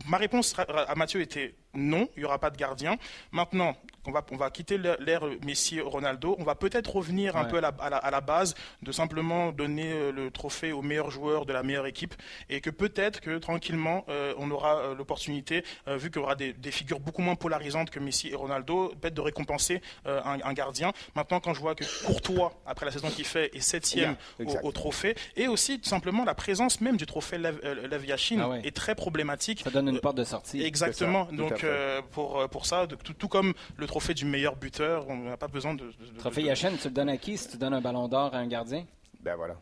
[0.09, 2.99] ma réponse à Mathieu était non, il n'y aura pas de gardien.
[3.30, 3.74] Maintenant,
[4.07, 6.36] on va, on va quitter l'ère Messi-Ronaldo.
[6.38, 7.49] On va peut-être revenir un Ouais.
[7.51, 10.82] peu à la, à la- à la base de simplement donner euh, le trophée au
[10.82, 12.14] meilleur joueur de la meilleure équipe
[12.51, 16.34] et que peut-être que tranquillement euh, on aura euh, l'opportunité, euh, vu qu'il y aura
[16.34, 20.38] des, des figures beaucoup moins polarisantes que Messi et Ronaldo, peut-être de récompenser euh, un,
[20.45, 20.93] un gardien.
[21.14, 24.66] Maintenant, quand je vois que Courtois, après la saison qu'il fait, est septième Yeah, au,
[24.68, 28.49] au trophée et aussi tout simplement la présence même du trophée Lev, Lev Yashin Ah
[28.51, 28.61] ouais.
[28.66, 29.64] est très problématique.
[29.85, 30.62] Donne une porte de sortie.
[30.62, 31.26] Exactement.
[31.30, 34.57] Ça, Donc euh, pour euh, pour ça, de- tout, tout comme le trophée du meilleur
[34.57, 35.91] buteur, on n'a pas besoin de.
[36.18, 37.37] Trophée de- Yashin, tu le donnes à qui?
[37.39, 38.85] Si tu donnes un ballon d'or à un gardien?
[39.20, 39.55] Ben voilà.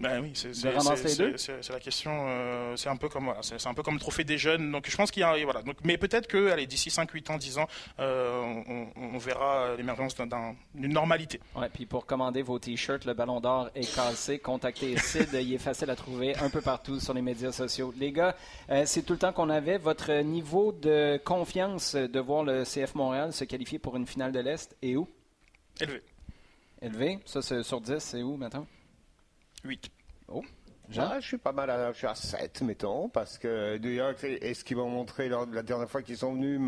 [0.00, 2.10] Ben oui, c'est la question.
[2.28, 4.72] euh, c'est un peu comme voilà, c'est un peu comme le trophée des jeunes.
[4.72, 5.62] Donc je pense qu'il y a voilà.
[5.62, 7.68] Donc mais peut-être que allez d'ici 5, 8 ans, 10 ans,
[8.00, 8.42] euh,
[8.96, 11.38] on, verra l'émergence d'un- d'un- d'une normalité.
[11.54, 14.40] Ouais, puis pour commander vos t-shirts, le ballon d'or est cassé.
[14.40, 17.94] Contactez Sid, il est facile à trouver un peu partout sur les médias sociaux.
[17.96, 18.34] Les gars,
[18.70, 19.78] euh, c'est tout le temps qu'on avait.
[19.78, 24.40] Votre niveau de confiance de voir le CF Montréal se qualifier pour une finale de
[24.40, 25.08] l'Est est où?
[25.80, 26.02] Élevé.
[26.82, 27.18] Élevé?
[27.24, 28.66] Ça, c'est sur 10, c'est où maintenant?
[29.64, 29.90] 8.
[30.90, 31.08] Jean?
[31.12, 34.16] Ah, je suis pas mal à, je suis à 7, mettons, parce que New York,
[34.18, 36.60] c'est- et ce qu'ils m'ont montré lors de la dernière fois qu'ils sont venus,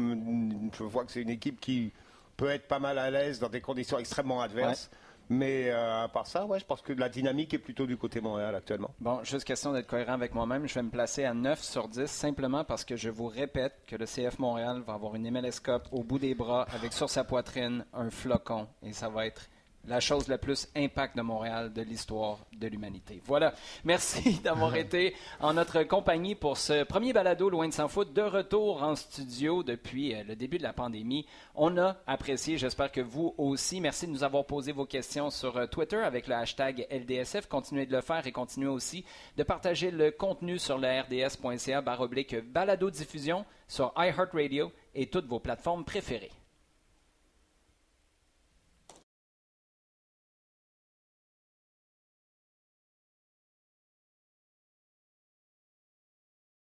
[0.76, 1.92] je vois que c'est une équipe qui
[2.38, 4.90] peut être pas mal à l'aise dans des conditions extrêmement adverses.
[5.28, 8.20] Mais euh, à part ça, ouais, je pense que la dynamique est plutôt du côté
[8.20, 8.94] Montréal actuellement.
[9.00, 10.68] Bon, juste question d'être cohérent avec moi-même.
[10.68, 13.96] Je vais me placer à 9 sur 10 simplement parce que je vous répète que
[13.96, 17.24] le CF Montréal va avoir une MLS Cup au bout des bras avec sur sa
[17.24, 19.48] poitrine un flocon et ça va être
[19.86, 23.20] la chose la plus impact de Montréal de l'histoire de l'humanité.
[23.24, 23.54] Voilà.
[23.84, 28.22] Merci d'avoir été en notre compagnie pour ce premier balado Loin de s'en foot de
[28.22, 31.26] retour en studio depuis euh, le début de la pandémie.
[31.54, 33.80] On a apprécié, j'espère que vous aussi.
[33.80, 37.46] Merci de nous avoir posé vos questions sur euh, Twitter avec le hashtag LDSF.
[37.48, 39.04] Continuez de le faire et continuez aussi
[39.36, 45.84] de partager le contenu sur le rds.ca balado diffusion sur iHeartRadio et toutes vos plateformes
[45.84, 46.32] préférées.